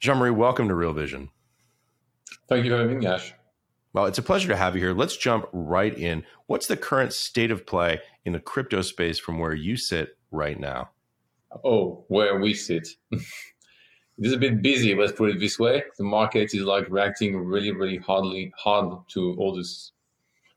Jean 0.00 0.16
Marie, 0.16 0.30
welcome 0.30 0.66
to 0.66 0.74
Real 0.74 0.94
Vision. 0.94 1.28
Thank 2.48 2.64
you 2.64 2.70
for 2.70 2.78
having 2.78 3.00
me, 3.00 3.06
Ash. 3.06 3.34
Well, 3.92 4.06
it's 4.06 4.16
a 4.16 4.22
pleasure 4.22 4.48
to 4.48 4.56
have 4.56 4.74
you 4.74 4.80
here. 4.80 4.94
Let's 4.94 5.14
jump 5.14 5.46
right 5.52 5.96
in. 5.96 6.24
What's 6.46 6.68
the 6.68 6.76
current 6.76 7.12
state 7.12 7.50
of 7.50 7.66
play 7.66 8.00
in 8.24 8.32
the 8.32 8.40
crypto 8.40 8.80
space 8.80 9.18
from 9.18 9.38
where 9.38 9.52
you 9.52 9.76
sit 9.76 10.16
right 10.30 10.58
now? 10.58 10.88
Oh, 11.64 12.06
where 12.08 12.40
we 12.40 12.54
sit. 12.54 12.88
it 13.10 13.20
is 14.16 14.32
a 14.32 14.38
bit 14.38 14.62
busy, 14.62 14.94
let's 14.94 15.12
put 15.12 15.28
it 15.28 15.38
this 15.38 15.58
way. 15.58 15.82
The 15.98 16.04
market 16.04 16.54
is 16.54 16.62
like 16.62 16.88
reacting 16.88 17.36
really, 17.36 17.70
really 17.70 17.98
hardly 17.98 18.54
hard 18.56 19.06
to 19.08 19.36
all 19.38 19.54
this 19.54 19.92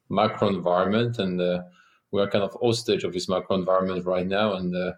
macro 0.08 0.48
environment, 0.48 1.20
and 1.20 1.42
uh, 1.42 1.64
we 2.12 2.22
are 2.22 2.30
kind 2.30 2.46
of 2.46 2.56
hostage 2.62 3.04
of 3.04 3.12
this 3.12 3.28
macro 3.28 3.58
environment 3.58 4.06
right 4.06 4.26
now, 4.26 4.54
and 4.54 4.74
uh, 4.74 4.94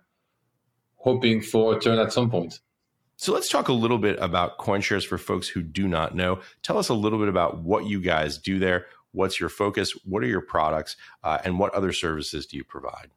hoping 0.98 1.42
for 1.42 1.76
a 1.76 1.80
turn 1.80 1.98
at 1.98 2.14
some 2.14 2.30
point. 2.30 2.60
So 3.18 3.34
let's 3.34 3.50
talk 3.50 3.70
a 3.70 3.74
little 3.74 3.98
bit 3.98 4.18
about 4.20 4.58
CoinShares 4.58 5.06
for 5.06 5.18
folks 5.18 5.48
who 5.48 5.62
do 5.62 5.88
not 5.88 6.16
know. 6.16 6.40
Tell 6.64 6.78
us 6.78 6.90
a 6.90 6.94
little 6.94 7.18
bit 7.18 7.30
about 7.30 7.60
what 7.60 7.86
you 7.86 8.02
guys 8.02 8.38
do 8.38 8.60
there. 8.60 8.88
What's 9.14 9.40
your 9.40 9.48
focus? 9.50 9.94
What 10.04 10.22
are 10.24 10.28
your 10.28 10.42
products? 10.42 10.98
Uh, 11.24 11.38
and 11.46 11.58
what 11.58 11.74
other 11.74 11.94
services 11.94 12.46
do 12.46 12.58
you 12.58 12.66
provide? 12.66 13.12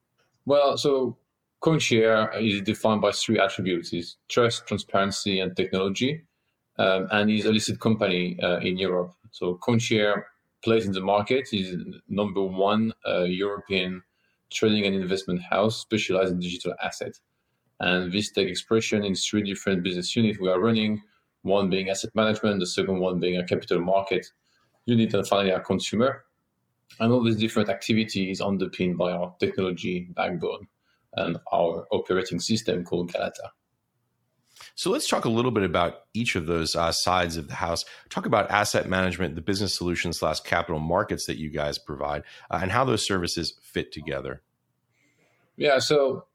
Well, 0.46 0.78
so 0.78 1.18
CoinShare 1.62 2.40
is 2.40 2.62
defined 2.62 3.00
by 3.00 3.10
three 3.10 3.40
attributes: 3.40 3.92
is 3.92 4.16
trust, 4.28 4.66
transparency, 4.68 5.40
and 5.40 5.56
technology, 5.56 6.22
um, 6.78 7.08
and 7.10 7.28
is 7.30 7.44
a 7.46 7.52
listed 7.52 7.80
company 7.80 8.38
uh, 8.40 8.58
in 8.58 8.78
Europe. 8.78 9.12
So 9.32 9.58
CoinShare 9.60 10.22
plays 10.62 10.86
in 10.86 10.92
the 10.92 11.00
market 11.00 11.48
is 11.52 11.74
number 12.08 12.42
one 12.42 12.92
uh, 13.06 13.24
European 13.24 14.02
trading 14.50 14.86
and 14.86 14.94
investment 14.94 15.42
house 15.42 15.80
specialized 15.80 16.32
in 16.32 16.40
digital 16.40 16.74
assets. 16.82 17.20
And 17.80 18.12
this 18.12 18.30
take 18.30 18.48
expression 18.48 19.04
in 19.04 19.14
three 19.14 19.42
different 19.42 19.82
business 19.82 20.14
units 20.16 20.38
we 20.38 20.48
are 20.48 20.60
running, 20.60 21.02
one 21.42 21.70
being 21.70 21.90
asset 21.90 22.10
management, 22.14 22.60
the 22.60 22.66
second 22.66 22.98
one 22.98 23.20
being 23.20 23.36
a 23.36 23.44
capital 23.44 23.80
market 23.80 24.26
unit, 24.86 25.14
and 25.14 25.26
finally 25.26 25.52
our 25.52 25.60
consumer. 25.60 26.24
And 26.98 27.12
all 27.12 27.22
these 27.22 27.36
different 27.36 27.68
activities 27.68 28.40
underpinned 28.40 28.96
by 28.96 29.12
our 29.12 29.34
technology 29.38 30.08
backbone 30.14 30.66
and 31.14 31.38
our 31.52 31.86
operating 31.90 32.40
system 32.40 32.84
called 32.84 33.12
Galata. 33.12 33.52
So 34.74 34.90
let's 34.90 35.08
talk 35.08 35.24
a 35.24 35.30
little 35.30 35.50
bit 35.50 35.62
about 35.62 36.02
each 36.14 36.34
of 36.34 36.46
those 36.46 36.74
uh, 36.74 36.92
sides 36.92 37.36
of 37.36 37.48
the 37.48 37.54
house. 37.54 37.84
Talk 38.10 38.26
about 38.26 38.50
asset 38.50 38.88
management, 38.88 39.34
the 39.34 39.40
business 39.40 39.76
solutions 39.76 40.18
slash 40.18 40.40
capital 40.40 40.80
markets 40.80 41.26
that 41.26 41.38
you 41.38 41.50
guys 41.50 41.78
provide, 41.78 42.22
uh, 42.50 42.58
and 42.62 42.70
how 42.70 42.84
those 42.84 43.06
services 43.06 43.54
fit 43.62 43.92
together. 43.92 44.42
Yeah, 45.56 45.78
so 45.78 46.26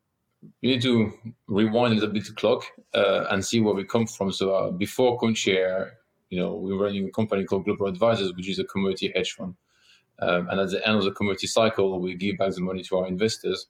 you 0.62 0.72
need 0.72 0.82
to 0.82 1.14
rewind 1.48 1.94
a 1.94 1.96
little 1.96 2.14
bit 2.14 2.26
the 2.26 2.34
clock 2.34 2.64
uh, 2.94 3.26
and 3.30 3.44
see 3.46 3.60
where 3.60 3.74
we 3.74 3.84
come 3.84 4.08
from. 4.08 4.32
So 4.32 4.54
uh, 4.54 4.72
before 4.72 5.20
CoinShare, 5.20 5.92
you 6.30 6.40
know, 6.40 6.56
we 6.56 6.74
were 6.74 6.86
running 6.86 7.08
a 7.08 7.12
company 7.12 7.46
called 7.46 7.66
Global 7.66 7.88
Advisors, 7.88 8.34
which 8.34 8.50
is 8.50 8.60
a 8.60 8.64
commodity 8.64 9.12
hedge 9.16 9.34
fund. 9.34 9.56
Um, 10.20 10.48
and 10.50 10.60
at 10.60 10.70
the 10.70 10.88
end 10.88 10.98
of 10.98 11.04
the 11.04 11.12
commodity 11.12 11.48
cycle, 11.48 12.00
we 12.00 12.16
give 12.16 12.38
back 12.38 12.54
the 12.54 12.62
money 12.62 12.84
to 12.84 12.98
our 12.98 13.08
investors, 13.08 13.68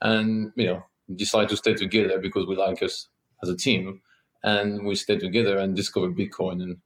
and 0.00 0.52
you 0.56 0.66
know, 0.66 0.82
decide 1.14 1.48
to 1.50 1.56
stay 1.56 1.74
together 1.74 2.18
because 2.18 2.46
we 2.46 2.56
like 2.56 2.82
us 2.82 3.08
as 3.42 3.48
a 3.48 3.56
team, 3.56 4.00
and 4.42 4.86
we 4.86 4.94
stay 4.94 5.18
together 5.18 5.58
and 5.58 5.76
discover 5.76 6.08
Bitcoin. 6.08 6.62
And 6.62 6.76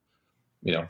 you 0.63 0.73
know, 0.73 0.89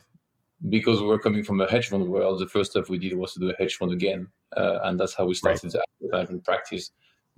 because 0.69 1.01
we 1.01 1.07
were 1.07 1.19
coming 1.19 1.45
from 1.45 1.61
a 1.61 1.71
hedge 1.71 1.89
fund 1.89 2.09
world, 2.09 2.41
the 2.41 2.49
first 2.49 2.71
stuff 2.71 2.89
we 2.89 2.99
did 2.99 3.17
was 3.17 3.35
to 3.35 3.41
do 3.41 3.51
a 3.51 3.57
hedge 3.57 3.75
fund 3.75 3.93
again, 3.93 4.29
uh, 4.57 4.79
and 4.85 4.99
that's 4.99 5.15
how 5.15 5.27
we 5.27 5.35
started 5.35 5.75
right. 5.75 5.85
the 6.01 6.09
management 6.11 6.45
practice 6.45 6.93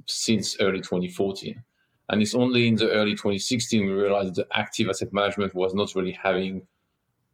since 0.06 0.56
early 0.60 0.78
2014. 0.78 1.62
And 2.08 2.22
it's 2.22 2.34
only 2.34 2.68
in 2.68 2.76
the 2.76 2.90
early 2.90 3.12
2016 3.12 3.84
we 3.84 3.92
realized 3.92 4.36
that 4.36 4.46
active 4.52 4.88
asset 4.88 5.12
management 5.12 5.54
was 5.54 5.74
not 5.74 5.94
really 5.94 6.12
having, 6.12 6.66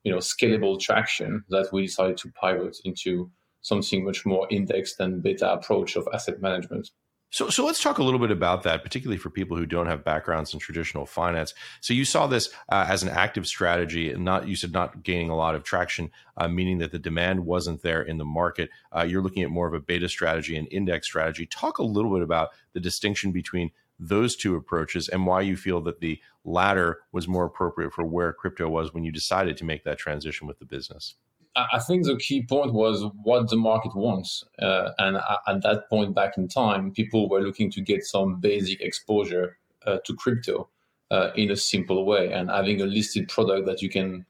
you 0.04 0.12
know, 0.12 0.18
scalable 0.18 0.80
traction 0.80 1.44
that 1.50 1.72
we 1.72 1.82
decided 1.82 2.16
to 2.18 2.32
pivot 2.32 2.78
into 2.84 3.30
something 3.60 4.04
much 4.04 4.24
more 4.24 4.46
indexed 4.50 4.98
and 5.00 5.22
beta 5.22 5.52
approach 5.52 5.96
of 5.96 6.08
asset 6.12 6.40
management. 6.40 6.90
So, 7.32 7.48
so 7.48 7.64
let's 7.64 7.82
talk 7.82 7.96
a 7.96 8.02
little 8.02 8.20
bit 8.20 8.30
about 8.30 8.62
that, 8.64 8.82
particularly 8.82 9.16
for 9.16 9.30
people 9.30 9.56
who 9.56 9.64
don't 9.64 9.86
have 9.86 10.04
backgrounds 10.04 10.52
in 10.52 10.60
traditional 10.60 11.06
finance. 11.06 11.54
So, 11.80 11.94
you 11.94 12.04
saw 12.04 12.26
this 12.26 12.50
uh, 12.68 12.84
as 12.86 13.02
an 13.02 13.08
active 13.08 13.46
strategy, 13.46 14.12
and 14.12 14.22
not 14.22 14.46
you 14.46 14.54
said 14.54 14.72
not 14.72 15.02
gaining 15.02 15.30
a 15.30 15.34
lot 15.34 15.54
of 15.54 15.64
traction, 15.64 16.10
uh, 16.36 16.46
meaning 16.46 16.76
that 16.78 16.92
the 16.92 16.98
demand 16.98 17.46
wasn't 17.46 17.82
there 17.82 18.02
in 18.02 18.18
the 18.18 18.24
market. 18.26 18.68
Uh, 18.94 19.04
you're 19.04 19.22
looking 19.22 19.42
at 19.42 19.50
more 19.50 19.66
of 19.66 19.72
a 19.72 19.80
beta 19.80 20.10
strategy 20.10 20.58
and 20.58 20.68
index 20.70 21.06
strategy. 21.06 21.46
Talk 21.46 21.78
a 21.78 21.82
little 21.82 22.12
bit 22.12 22.22
about 22.22 22.50
the 22.74 22.80
distinction 22.80 23.32
between 23.32 23.70
those 23.98 24.36
two 24.36 24.54
approaches 24.54 25.08
and 25.08 25.26
why 25.26 25.40
you 25.40 25.56
feel 25.56 25.80
that 25.80 26.00
the 26.00 26.20
latter 26.44 27.00
was 27.12 27.26
more 27.26 27.46
appropriate 27.46 27.94
for 27.94 28.04
where 28.04 28.34
crypto 28.34 28.68
was 28.68 28.92
when 28.92 29.04
you 29.04 29.12
decided 29.12 29.56
to 29.56 29.64
make 29.64 29.84
that 29.84 29.98
transition 29.98 30.46
with 30.46 30.58
the 30.58 30.66
business. 30.66 31.14
I 31.54 31.80
think 31.80 32.06
the 32.06 32.16
key 32.16 32.42
point 32.42 32.72
was 32.72 33.04
what 33.22 33.50
the 33.50 33.56
market 33.56 33.94
wants. 33.94 34.44
Uh, 34.58 34.90
and 34.98 35.18
at 35.46 35.62
that 35.62 35.88
point 35.90 36.14
back 36.14 36.38
in 36.38 36.48
time, 36.48 36.92
people 36.92 37.28
were 37.28 37.42
looking 37.42 37.70
to 37.72 37.80
get 37.82 38.04
some 38.04 38.40
basic 38.40 38.80
exposure 38.80 39.58
uh, 39.86 39.98
to 40.04 40.14
crypto 40.16 40.68
uh, 41.10 41.30
in 41.36 41.50
a 41.50 41.56
simple 41.56 42.06
way. 42.06 42.32
And 42.32 42.50
having 42.50 42.80
a 42.80 42.86
listed 42.86 43.28
product 43.28 43.66
that 43.66 43.82
you 43.82 43.90
can 43.90 44.24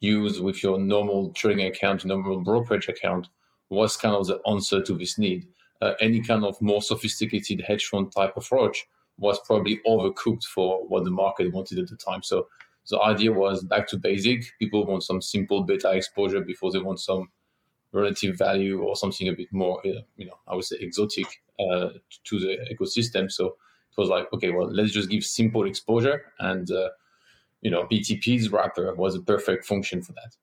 use 0.00 0.40
with 0.40 0.62
your 0.62 0.78
normal 0.78 1.30
trading 1.32 1.66
account, 1.66 2.04
normal 2.04 2.40
brokerage 2.40 2.88
account, 2.88 3.28
was 3.68 3.96
kind 3.96 4.14
of 4.14 4.26
the 4.26 4.40
answer 4.48 4.82
to 4.82 4.94
this 4.94 5.18
need. 5.18 5.46
Uh, 5.82 5.92
any 6.00 6.20
kind 6.20 6.44
of 6.44 6.60
more 6.62 6.80
sophisticated 6.80 7.60
hedge 7.60 7.84
fund 7.84 8.10
type 8.12 8.34
approach 8.36 8.86
was 9.18 9.38
probably 9.40 9.80
overcooked 9.86 10.44
for 10.44 10.86
what 10.88 11.04
the 11.04 11.10
market 11.10 11.52
wanted 11.52 11.78
at 11.78 11.88
the 11.88 11.96
time. 11.96 12.22
So 12.22 12.48
the 12.88 13.00
idea 13.00 13.32
was 13.32 13.64
back 13.64 13.88
to 13.88 13.98
basic. 13.98 14.44
People 14.58 14.86
want 14.86 15.02
some 15.02 15.20
simple 15.20 15.62
beta 15.64 15.90
exposure 15.92 16.40
before 16.40 16.70
they 16.70 16.78
want 16.78 17.00
some 17.00 17.28
relative 17.92 18.36
value 18.36 18.82
or 18.82 18.94
something 18.96 19.28
a 19.28 19.32
bit 19.32 19.52
more, 19.52 19.80
you 19.84 20.26
know, 20.26 20.38
I 20.46 20.54
would 20.54 20.64
say 20.64 20.76
exotic 20.80 21.26
uh, 21.58 21.90
to 22.24 22.38
the 22.38 22.58
ecosystem. 22.72 23.30
So 23.30 23.56
it 23.96 24.00
was 24.00 24.08
like, 24.08 24.32
okay, 24.32 24.50
well, 24.50 24.70
let's 24.70 24.92
just 24.92 25.10
give 25.10 25.24
simple 25.24 25.66
exposure, 25.66 26.32
and 26.38 26.70
uh, 26.70 26.90
you 27.62 27.70
know, 27.70 27.86
ETP's 27.90 28.50
wrapper 28.50 28.94
was 28.94 29.14
a 29.14 29.20
perfect 29.20 29.64
function 29.64 30.02
for 30.02 30.12
that. 30.12 30.36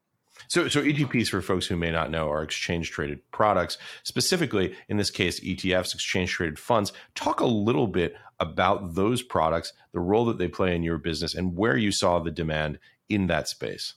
So, 0.47 0.67
so 0.67 0.81
ETPs, 0.81 1.29
for 1.29 1.41
folks 1.41 1.67
who 1.67 1.77
may 1.77 1.91
not 1.91 2.09
know, 2.09 2.29
are 2.29 2.41
exchange 2.41 2.91
traded 2.91 3.19
products. 3.31 3.77
Specifically, 4.03 4.75
in 4.89 4.97
this 4.97 5.11
case, 5.11 5.39
ETFs, 5.39 5.93
exchange 5.93 6.31
traded 6.31 6.57
funds. 6.57 6.91
Talk 7.15 7.39
a 7.39 7.45
little 7.45 7.87
bit 7.87 8.15
about 8.43 8.93
those 8.93 9.23
products, 9.23 9.73
the 9.91 9.99
role 9.99 10.25
that 10.25 10.37
they 10.37 10.47
play 10.47 10.75
in 10.75 10.83
your 10.83 10.99
business, 10.99 11.33
and 11.33 11.57
where 11.57 11.77
you 11.77 11.91
saw 11.91 12.19
the 12.19 12.31
demand 12.31 12.77
in 13.09 13.27
that 13.27 13.47
space. 13.47 13.95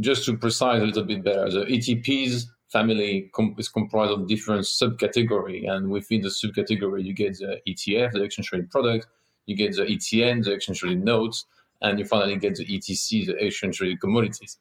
Just 0.00 0.24
to 0.24 0.36
precise 0.36 0.82
a 0.82 0.84
little 0.84 1.04
bit 1.04 1.22
better, 1.22 1.50
the 1.50 1.64
ETPs 1.66 2.46
family 2.72 3.30
is 3.58 3.68
comprised 3.68 4.12
of 4.12 4.26
different 4.26 4.64
subcategory, 4.64 5.70
and 5.70 5.90
within 5.90 6.22
the 6.22 6.28
subcategory, 6.28 7.04
you 7.04 7.12
get 7.12 7.38
the 7.38 7.60
ETF, 7.68 8.12
the 8.12 8.22
exchange 8.24 8.48
traded 8.48 8.70
product, 8.70 9.06
you 9.46 9.54
get 9.54 9.76
the 9.76 9.82
ETN, 9.82 10.42
the 10.44 10.52
exchange 10.52 10.80
traded 10.80 11.04
notes, 11.04 11.44
and 11.82 11.98
you 11.98 12.04
finally 12.04 12.36
get 12.36 12.56
the 12.56 12.64
ETC, 12.64 13.26
the 13.26 13.44
exchange 13.44 13.76
traded 13.76 14.00
commodities. 14.00 14.58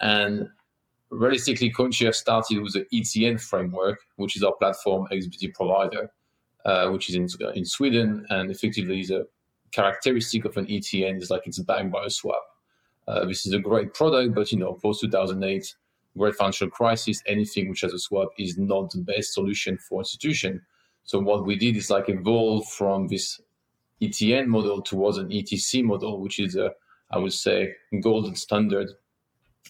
And 0.00 0.48
realistically, 1.10 1.70
CoinShare 1.70 2.14
started 2.14 2.62
with 2.62 2.72
the 2.72 2.86
ETN 2.94 3.40
framework, 3.40 3.98
which 4.16 4.36
is 4.36 4.42
our 4.42 4.54
platform 4.54 5.06
XBT 5.12 5.52
provider, 5.54 6.10
uh, 6.64 6.88
which 6.90 7.08
is 7.08 7.14
in, 7.14 7.28
in 7.54 7.64
Sweden. 7.64 8.26
And 8.30 8.50
effectively, 8.50 9.02
the 9.04 9.26
characteristic 9.72 10.44
of 10.44 10.56
an 10.56 10.66
ETN 10.66 11.20
is 11.20 11.30
like 11.30 11.46
it's 11.46 11.58
backed 11.58 11.90
by 11.90 12.04
a 12.04 12.10
swap. 12.10 12.42
Uh, 13.08 13.24
this 13.24 13.46
is 13.46 13.52
a 13.52 13.58
great 13.58 13.94
product, 13.94 14.34
but 14.34 14.52
you 14.52 14.58
know, 14.58 14.74
post 14.74 15.00
2008, 15.00 15.74
great 16.16 16.34
financial 16.34 16.68
crisis, 16.68 17.22
anything 17.26 17.68
which 17.68 17.80
has 17.80 17.92
a 17.92 17.98
swap 17.98 18.28
is 18.38 18.58
not 18.58 18.90
the 18.90 18.98
best 18.98 19.34
solution 19.34 19.78
for 19.78 20.00
institution. 20.00 20.60
So 21.04 21.18
what 21.18 21.44
we 21.44 21.56
did 21.56 21.76
is 21.76 21.90
like 21.90 22.08
evolve 22.08 22.68
from 22.68 23.08
this 23.08 23.40
ETN 24.00 24.46
model 24.46 24.80
towards 24.82 25.18
an 25.18 25.28
ETC 25.28 25.82
model, 25.84 26.20
which 26.20 26.38
is 26.38 26.56
a, 26.56 26.72
I 27.10 27.18
would 27.18 27.32
say, 27.32 27.74
golden 28.02 28.34
standard 28.34 28.90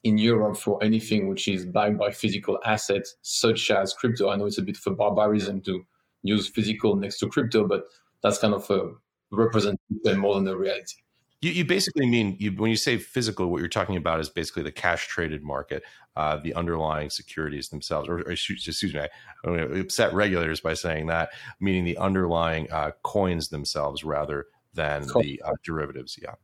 in 0.04 0.18
Europe 0.18 0.56
for 0.56 0.82
anything 0.82 1.28
which 1.28 1.48
is 1.48 1.66
backed 1.66 1.98
by 1.98 2.10
physical 2.10 2.58
assets 2.64 3.16
such 3.22 3.70
as 3.70 3.92
crypto. 3.94 4.30
I 4.30 4.36
know 4.36 4.46
it's 4.46 4.58
a 4.58 4.62
bit 4.62 4.78
of 4.78 4.92
a 4.92 4.96
barbarism 4.96 5.60
to 5.62 5.84
use 6.22 6.48
physical 6.48 6.96
next 6.96 7.18
to 7.18 7.28
crypto, 7.28 7.66
but 7.66 7.84
that's 8.22 8.38
kind 8.38 8.54
of 8.54 8.68
a 8.70 8.90
representation 9.30 10.18
more 10.18 10.34
than 10.34 10.48
a 10.48 10.56
reality. 10.56 10.96
You, 11.40 11.52
you 11.52 11.64
basically 11.64 12.06
mean 12.06 12.36
you, 12.38 12.52
when 12.52 12.70
you 12.70 12.76
say 12.76 12.98
physical, 12.98 13.50
what 13.50 13.60
you're 13.60 13.68
talking 13.68 13.96
about 13.96 14.20
is 14.20 14.28
basically 14.28 14.62
the 14.62 14.72
cash 14.72 15.06
traded 15.08 15.42
market, 15.42 15.82
uh, 16.14 16.36
the 16.36 16.54
underlying 16.54 17.08
securities 17.08 17.70
themselves. 17.70 18.08
Or, 18.08 18.16
or 18.18 18.32
excuse 18.32 18.94
me, 18.94 19.00
I'm 19.44 19.56
going 19.56 19.68
to 19.70 19.80
upset 19.80 20.12
regulators 20.12 20.60
by 20.60 20.74
saying 20.74 21.06
that, 21.06 21.30
meaning 21.58 21.84
the 21.84 21.96
underlying 21.96 22.70
uh, 22.70 22.90
coins 23.02 23.48
themselves 23.48 24.04
rather 24.04 24.46
than 24.74 25.06
Correct. 25.06 25.26
the 25.26 25.42
uh, 25.44 25.52
derivatives. 25.64 26.18
Yeah, 26.20 26.34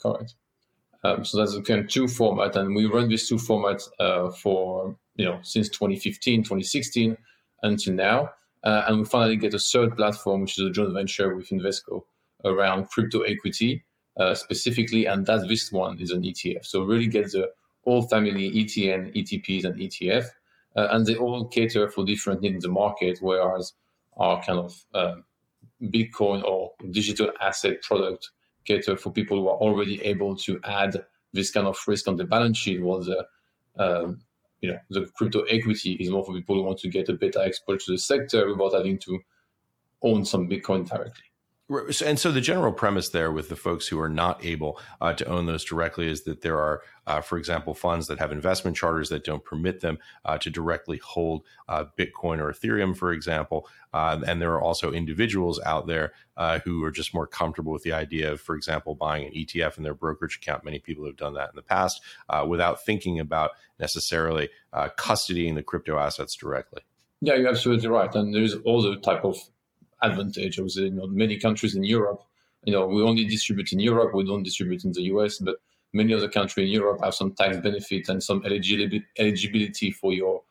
correct. 0.00 0.34
Um, 1.04 1.24
so 1.24 1.38
that's 1.38 1.54
kind 1.68 1.80
of 1.80 1.88
two 1.88 2.04
formats, 2.04 2.56
and 2.56 2.74
we 2.74 2.86
run 2.86 3.08
these 3.08 3.28
two 3.28 3.36
formats 3.36 3.88
uh, 4.00 4.30
for 4.30 4.96
you 5.16 5.24
know 5.24 5.38
since 5.42 5.68
2015, 5.68 6.42
2016 6.42 7.16
until 7.62 7.94
now, 7.94 8.30
uh, 8.64 8.84
and 8.86 8.98
we 8.98 9.04
finally 9.04 9.36
get 9.36 9.54
a 9.54 9.58
third 9.58 9.96
platform, 9.96 10.42
which 10.42 10.58
is 10.58 10.66
a 10.66 10.70
joint 10.70 10.92
venture 10.92 11.34
with 11.34 11.48
Invesco 11.48 12.02
around 12.44 12.88
crypto 12.88 13.22
equity 13.22 13.84
uh, 14.18 14.34
specifically, 14.34 15.06
and 15.06 15.26
that 15.26 15.48
this 15.48 15.70
one 15.70 15.98
is 16.00 16.10
an 16.10 16.22
ETF. 16.22 16.64
So 16.64 16.82
really 16.82 17.06
get 17.06 17.30
the 17.32 17.50
whole 17.84 18.02
family 18.02 18.50
ETN, 18.50 19.14
ETPs, 19.16 19.64
and 19.64 19.76
ETF, 19.76 20.26
uh, 20.76 20.88
and 20.90 21.06
they 21.06 21.16
all 21.16 21.46
cater 21.46 21.88
for 21.88 22.04
different 22.04 22.42
needs 22.42 22.54
in 22.56 22.60
the 22.60 22.68
market, 22.68 23.18
whereas 23.20 23.72
our 24.16 24.42
kind 24.42 24.58
of 24.58 24.84
uh, 24.94 25.14
Bitcoin 25.82 26.42
or 26.44 26.72
digital 26.90 27.30
asset 27.40 27.82
product 27.82 28.30
cater 28.64 28.96
for 28.96 29.10
people 29.10 29.40
who 29.40 29.48
are 29.48 29.56
already 29.56 30.02
able 30.02 30.36
to 30.36 30.60
add 30.64 31.04
this 31.32 31.50
kind 31.50 31.66
of 31.66 31.78
risk 31.86 32.08
on 32.08 32.16
the 32.16 32.24
balance 32.24 32.58
sheet, 32.58 32.82
while 32.82 33.00
the 33.00 33.26
um, 33.78 34.20
you 34.60 34.70
know 34.70 34.78
the 34.90 35.06
crypto 35.16 35.42
equity 35.44 35.92
is 35.94 36.10
more 36.10 36.24
for 36.24 36.34
people 36.34 36.56
who 36.56 36.62
want 36.62 36.78
to 36.78 36.88
get 36.88 37.08
a 37.08 37.12
better 37.12 37.42
exposure 37.42 37.86
to 37.86 37.92
the 37.92 37.98
sector 37.98 38.48
without 38.48 38.74
having 38.74 38.98
to 38.98 39.18
own 40.02 40.24
some 40.24 40.48
Bitcoin 40.48 40.88
directly. 40.88 41.24
And 41.70 42.18
so 42.18 42.32
the 42.32 42.40
general 42.40 42.72
premise 42.72 43.10
there 43.10 43.30
with 43.30 43.50
the 43.50 43.56
folks 43.56 43.88
who 43.88 44.00
are 44.00 44.08
not 44.08 44.42
able 44.42 44.80
uh, 45.02 45.12
to 45.12 45.26
own 45.26 45.44
those 45.44 45.64
directly 45.64 46.08
is 46.08 46.22
that 46.22 46.40
there 46.40 46.58
are, 46.58 46.80
uh, 47.06 47.20
for 47.20 47.36
example, 47.36 47.74
funds 47.74 48.06
that 48.06 48.18
have 48.18 48.32
investment 48.32 48.74
charters 48.74 49.10
that 49.10 49.22
don't 49.22 49.44
permit 49.44 49.80
them 49.80 49.98
uh, 50.24 50.38
to 50.38 50.48
directly 50.48 50.98
hold 51.04 51.44
uh, 51.68 51.84
Bitcoin 51.98 52.38
or 52.38 52.50
Ethereum, 52.50 52.96
for 52.96 53.12
example. 53.12 53.68
Uh, 53.92 54.18
and 54.26 54.40
there 54.40 54.54
are 54.54 54.62
also 54.62 54.92
individuals 54.92 55.60
out 55.66 55.86
there 55.86 56.14
uh, 56.38 56.58
who 56.60 56.82
are 56.84 56.90
just 56.90 57.12
more 57.12 57.26
comfortable 57.26 57.72
with 57.72 57.82
the 57.82 57.92
idea 57.92 58.32
of, 58.32 58.40
for 58.40 58.56
example, 58.56 58.94
buying 58.94 59.26
an 59.26 59.32
ETF 59.32 59.76
in 59.76 59.82
their 59.82 59.94
brokerage 59.94 60.36
account. 60.36 60.64
Many 60.64 60.78
people 60.78 61.04
have 61.04 61.16
done 61.16 61.34
that 61.34 61.50
in 61.50 61.56
the 61.56 61.62
past 61.62 62.00
without 62.46 62.82
thinking 62.82 63.20
about 63.20 63.50
necessarily 63.78 64.48
custodying 64.72 65.54
the 65.54 65.62
crypto 65.62 65.98
assets 65.98 66.34
directly. 66.34 66.80
Yeah, 67.20 67.34
you're 67.34 67.48
absolutely 67.48 67.88
right. 67.88 68.14
And 68.14 68.34
there's 68.34 68.54
all 68.64 68.80
the 68.80 68.96
type 68.96 69.24
of 69.24 69.36
advantage. 70.02 70.58
I 70.58 70.62
you 70.62 70.90
know, 70.90 71.06
many 71.06 71.38
countries 71.38 71.74
in 71.74 71.84
Europe. 71.84 72.22
You 72.64 72.72
know, 72.72 72.86
we 72.86 73.02
only 73.02 73.24
distribute 73.24 73.72
in 73.72 73.80
Europe. 73.80 74.14
We 74.14 74.24
don't 74.24 74.42
distribute 74.42 74.84
in 74.84 74.92
the 74.92 75.02
US, 75.14 75.38
but 75.38 75.56
many 75.92 76.12
other 76.14 76.28
countries 76.28 76.66
in 76.66 76.72
Europe 76.72 77.00
have 77.02 77.14
some 77.14 77.32
tax 77.32 77.56
benefit 77.58 78.08
and 78.08 78.22
some 78.22 78.42
eligibility 78.44 79.90
for 79.90 80.12
your 80.12 80.42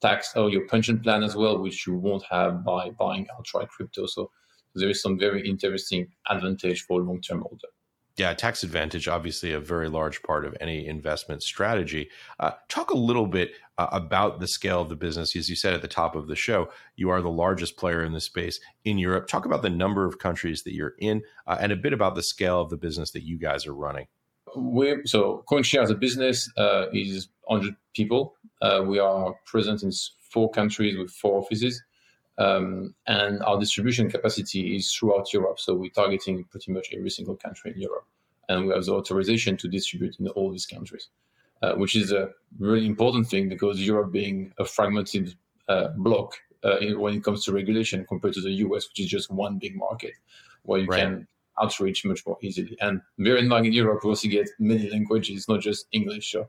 tax 0.00 0.36
or 0.36 0.50
your 0.50 0.66
pension 0.68 1.00
plan 1.00 1.22
as 1.22 1.36
well, 1.36 1.58
which 1.58 1.86
you 1.86 1.94
won't 1.94 2.24
have 2.30 2.64
by 2.64 2.90
buying 2.90 3.26
outright 3.36 3.68
crypto. 3.68 4.06
So 4.06 4.30
there 4.74 4.90
is 4.90 5.02
some 5.02 5.18
very 5.18 5.46
interesting 5.48 6.08
advantage 6.28 6.82
for 6.82 7.00
long-term 7.00 7.40
holder. 7.40 7.68
Yeah, 8.16 8.32
tax 8.32 8.62
advantage, 8.62 9.08
obviously 9.08 9.52
a 9.52 9.60
very 9.60 9.90
large 9.90 10.22
part 10.22 10.46
of 10.46 10.56
any 10.58 10.86
investment 10.86 11.42
strategy. 11.42 12.08
Uh, 12.40 12.52
talk 12.68 12.90
a 12.90 12.96
little 12.96 13.26
bit 13.26 13.50
uh, 13.76 13.88
about 13.92 14.40
the 14.40 14.48
scale 14.48 14.80
of 14.80 14.88
the 14.88 14.96
business. 14.96 15.36
As 15.36 15.50
you 15.50 15.56
said 15.56 15.74
at 15.74 15.82
the 15.82 15.88
top 15.88 16.16
of 16.16 16.26
the 16.26 16.34
show, 16.34 16.70
you 16.96 17.10
are 17.10 17.20
the 17.20 17.28
largest 17.28 17.76
player 17.76 18.02
in 18.02 18.14
the 18.14 18.20
space 18.20 18.58
in 18.86 18.96
Europe. 18.96 19.26
Talk 19.26 19.44
about 19.44 19.60
the 19.60 19.68
number 19.68 20.06
of 20.06 20.18
countries 20.18 20.62
that 20.62 20.72
you're 20.72 20.94
in 20.98 21.22
uh, 21.46 21.58
and 21.60 21.72
a 21.72 21.76
bit 21.76 21.92
about 21.92 22.14
the 22.14 22.22
scale 22.22 22.58
of 22.58 22.70
the 22.70 22.78
business 22.78 23.10
that 23.10 23.22
you 23.22 23.38
guys 23.38 23.66
are 23.66 23.74
running. 23.74 24.06
We, 24.56 25.02
so, 25.04 25.44
CoinShare 25.50 25.82
as 25.82 25.90
a 25.90 25.94
business 25.94 26.50
uh, 26.56 26.86
is 26.94 27.28
100 27.42 27.76
people. 27.94 28.36
Uh, 28.62 28.82
we 28.86 28.98
are 28.98 29.34
present 29.44 29.82
in 29.82 29.92
four 30.30 30.50
countries 30.50 30.96
with 30.96 31.10
four 31.10 31.38
offices. 31.38 31.82
Um, 32.38 32.94
and 33.06 33.42
our 33.42 33.58
distribution 33.58 34.10
capacity 34.10 34.76
is 34.76 34.92
throughout 34.92 35.32
Europe. 35.32 35.58
So 35.58 35.74
we're 35.74 35.90
targeting 35.90 36.44
pretty 36.44 36.72
much 36.72 36.88
every 36.94 37.10
single 37.10 37.36
country 37.36 37.72
in 37.72 37.80
Europe. 37.80 38.06
And 38.48 38.66
we 38.66 38.74
have 38.74 38.84
the 38.84 38.92
authorization 38.92 39.56
to 39.58 39.68
distribute 39.68 40.16
in 40.20 40.28
all 40.28 40.52
these 40.52 40.66
countries, 40.66 41.08
uh, 41.62 41.74
which 41.74 41.96
is 41.96 42.12
a 42.12 42.30
really 42.58 42.86
important 42.86 43.28
thing 43.28 43.48
because 43.48 43.84
Europe 43.84 44.12
being 44.12 44.52
a 44.58 44.64
fragmented 44.64 45.34
uh, 45.68 45.88
block 45.96 46.34
uh, 46.64 46.76
in, 46.78 47.00
when 47.00 47.14
it 47.14 47.24
comes 47.24 47.44
to 47.44 47.52
regulation 47.52 48.04
compared 48.06 48.34
to 48.34 48.40
the 48.40 48.52
US, 48.52 48.88
which 48.88 49.00
is 49.00 49.06
just 49.06 49.30
one 49.30 49.58
big 49.58 49.76
market 49.76 50.12
where 50.62 50.80
you 50.80 50.86
right. 50.86 51.00
can 51.00 51.26
outreach 51.60 52.04
much 52.04 52.26
more 52.26 52.36
easily. 52.42 52.76
And 52.80 53.00
bear 53.18 53.36
in 53.36 53.48
mind, 53.48 53.66
in 53.66 53.72
Europe, 53.72 54.04
we 54.04 54.10
also 54.10 54.28
get 54.28 54.48
many 54.58 54.90
languages, 54.90 55.48
not 55.48 55.60
just 55.60 55.86
English. 55.92 56.32
So 56.32 56.48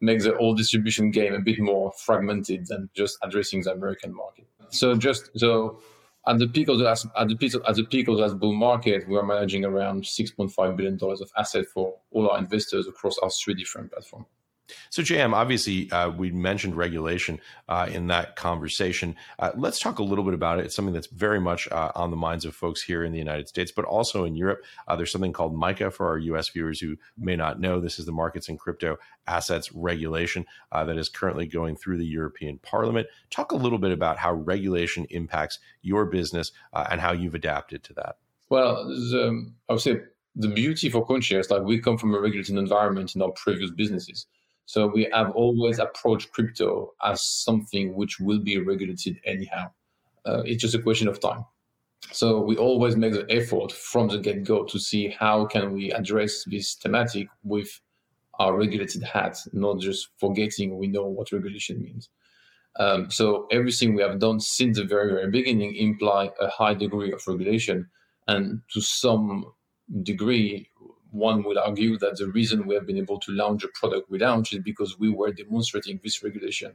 makes 0.00 0.24
the 0.24 0.36
whole 0.36 0.54
distribution 0.54 1.10
game 1.10 1.34
a 1.34 1.40
bit 1.40 1.58
more 1.58 1.92
fragmented 2.04 2.66
than 2.66 2.90
just 2.94 3.18
addressing 3.22 3.62
the 3.62 3.72
American 3.72 4.14
market. 4.14 4.46
So 4.70 4.94
just 4.96 5.30
so 5.36 5.80
at 6.26 6.38
the 6.38 6.48
peak 6.48 6.68
of 6.68 6.78
the 6.78 6.88
at 6.88 7.28
the 7.28 7.36
peak 7.36 7.54
of, 7.54 7.62
at 7.66 7.76
the 7.76 7.84
peak 7.84 8.08
of 8.08 8.18
that 8.18 8.38
bull 8.38 8.54
market, 8.54 9.08
we 9.08 9.16
are 9.16 9.22
managing 9.22 9.64
around 9.64 10.06
six 10.06 10.30
point 10.30 10.52
five 10.52 10.76
billion 10.76 10.96
dollars 10.96 11.20
of 11.20 11.30
asset 11.36 11.66
for 11.66 11.94
all 12.10 12.30
our 12.30 12.38
investors 12.38 12.86
across 12.86 13.18
our 13.18 13.30
three 13.30 13.54
different 13.54 13.92
platforms. 13.92 14.26
So, 14.90 15.02
JM, 15.02 15.34
obviously, 15.34 15.90
uh, 15.90 16.10
we 16.10 16.30
mentioned 16.30 16.76
regulation 16.76 17.40
uh, 17.68 17.88
in 17.90 18.06
that 18.08 18.36
conversation. 18.36 19.16
Uh, 19.38 19.50
let's 19.56 19.78
talk 19.78 19.98
a 19.98 20.02
little 20.02 20.24
bit 20.24 20.34
about 20.34 20.58
it. 20.58 20.64
It's 20.64 20.74
something 20.74 20.94
that's 20.94 21.08
very 21.08 21.40
much 21.40 21.68
uh, 21.70 21.92
on 21.94 22.10
the 22.10 22.16
minds 22.16 22.44
of 22.44 22.54
folks 22.54 22.82
here 22.82 23.04
in 23.04 23.12
the 23.12 23.18
United 23.18 23.48
States, 23.48 23.72
but 23.72 23.84
also 23.84 24.24
in 24.24 24.34
Europe. 24.34 24.64
Uh, 24.88 24.96
there's 24.96 25.12
something 25.12 25.32
called 25.32 25.54
MiCA 25.54 25.92
for 25.92 26.08
our 26.08 26.18
US 26.18 26.48
viewers 26.48 26.80
who 26.80 26.96
may 27.18 27.36
not 27.36 27.60
know. 27.60 27.80
This 27.80 27.98
is 27.98 28.06
the 28.06 28.12
Markets 28.12 28.48
and 28.48 28.58
Crypto 28.58 28.96
Assets 29.26 29.72
Regulation 29.72 30.46
uh, 30.72 30.84
that 30.84 30.96
is 30.96 31.08
currently 31.08 31.46
going 31.46 31.76
through 31.76 31.98
the 31.98 32.06
European 32.06 32.58
Parliament. 32.58 33.06
Talk 33.30 33.52
a 33.52 33.56
little 33.56 33.78
bit 33.78 33.92
about 33.92 34.18
how 34.18 34.32
regulation 34.32 35.06
impacts 35.10 35.58
your 35.82 36.06
business 36.06 36.52
and 36.72 37.00
how 37.00 37.12
you've 37.12 37.34
adapted 37.34 37.82
to 37.84 37.94
that. 37.94 38.16
Well, 38.48 38.86
the, 38.86 39.52
I 39.68 39.72
would 39.72 39.82
say 39.82 40.00
the 40.36 40.48
beauty 40.48 40.88
for 40.90 41.06
CoinShare 41.06 41.40
is 41.40 41.50
like 41.50 41.62
we 41.62 41.80
come 41.80 41.98
from 41.98 42.14
a 42.14 42.20
regulated 42.20 42.56
environment 42.56 43.14
in 43.14 43.22
our 43.22 43.30
previous 43.32 43.70
businesses. 43.70 44.26
So 44.66 44.86
we 44.86 45.08
have 45.12 45.30
always 45.32 45.78
approached 45.78 46.32
crypto 46.32 46.94
as 47.04 47.22
something 47.22 47.94
which 47.94 48.18
will 48.18 48.38
be 48.38 48.58
regulated 48.58 49.20
anyhow. 49.24 49.70
Uh, 50.24 50.42
it's 50.44 50.62
just 50.62 50.74
a 50.74 50.82
question 50.82 51.08
of 51.08 51.20
time. 51.20 51.44
So 52.12 52.40
we 52.40 52.56
always 52.56 52.96
make 52.96 53.12
the 53.12 53.26
effort 53.30 53.72
from 53.72 54.08
the 54.08 54.18
get-go 54.18 54.64
to 54.64 54.78
see 54.78 55.08
how 55.08 55.46
can 55.46 55.72
we 55.72 55.90
address 55.92 56.44
this 56.44 56.74
thematic 56.74 57.28
with 57.42 57.80
our 58.38 58.56
regulated 58.56 59.02
hat, 59.02 59.38
not 59.52 59.80
just 59.80 60.08
forgetting 60.18 60.76
we 60.76 60.86
know 60.86 61.06
what 61.06 61.32
regulation 61.32 61.80
means. 61.80 62.08
Um, 62.76 63.10
so 63.10 63.46
everything 63.52 63.94
we 63.94 64.02
have 64.02 64.18
done 64.18 64.40
since 64.40 64.78
the 64.78 64.84
very, 64.84 65.12
very 65.12 65.30
beginning 65.30 65.76
imply 65.76 66.30
a 66.40 66.48
high 66.48 66.74
degree 66.74 67.12
of 67.12 67.26
regulation, 67.26 67.88
and 68.26 68.60
to 68.72 68.80
some 68.80 69.52
degree, 70.02 70.68
one 71.14 71.44
would 71.44 71.56
argue 71.56 71.96
that 71.98 72.16
the 72.16 72.26
reason 72.26 72.66
we 72.66 72.74
have 72.74 72.86
been 72.86 72.98
able 72.98 73.20
to 73.20 73.30
launch 73.30 73.62
a 73.62 73.68
product 73.68 74.10
we 74.10 74.18
launched 74.18 74.52
is 74.52 74.58
because 74.58 74.98
we 74.98 75.08
were 75.08 75.32
demonstrating 75.32 76.00
this 76.02 76.24
regulation 76.24 76.72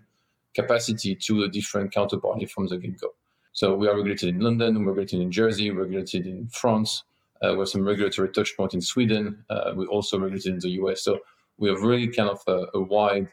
capacity 0.55 1.13
to 1.13 1.43
a 1.43 1.49
different 1.49 1.93
counterparty 1.93 2.49
from 2.49 2.65
the 2.67 2.77
get-go. 2.77 3.09
So 3.51 3.75
we 3.75 3.87
are 3.89 3.95
regulated 3.97 4.29
in 4.29 4.39
London, 4.39 4.85
we're 4.85 4.93
regulated 4.93 5.21
in 5.21 5.31
Jersey, 5.31 5.69
we're 5.71 5.83
regulated 5.83 6.25
in 6.25 6.47
France, 6.47 7.03
uh, 7.43 7.51
we 7.51 7.59
have 7.59 7.67
some 7.67 7.85
regulatory 7.85 8.29
touchpoint 8.29 8.73
in 8.73 8.81
Sweden, 8.81 9.43
uh, 9.49 9.73
we're 9.75 9.87
also 9.87 10.17
regulated 10.17 10.53
in 10.53 10.59
the 10.59 10.69
US. 10.81 11.03
So 11.03 11.19
we 11.57 11.67
have 11.67 11.81
really 11.81 12.07
kind 12.07 12.29
of 12.29 12.41
a, 12.47 12.67
a 12.75 12.79
wide 12.79 13.27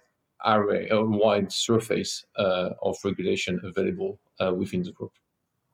array, 0.44 0.88
a 0.90 1.00
wide 1.00 1.52
surface 1.52 2.25
uh, 2.36 2.70
of 2.82 2.96
regulation 3.04 3.60
available 3.62 4.18
uh, 4.40 4.52
within 4.52 4.82
the 4.82 4.90
group. 4.90 5.12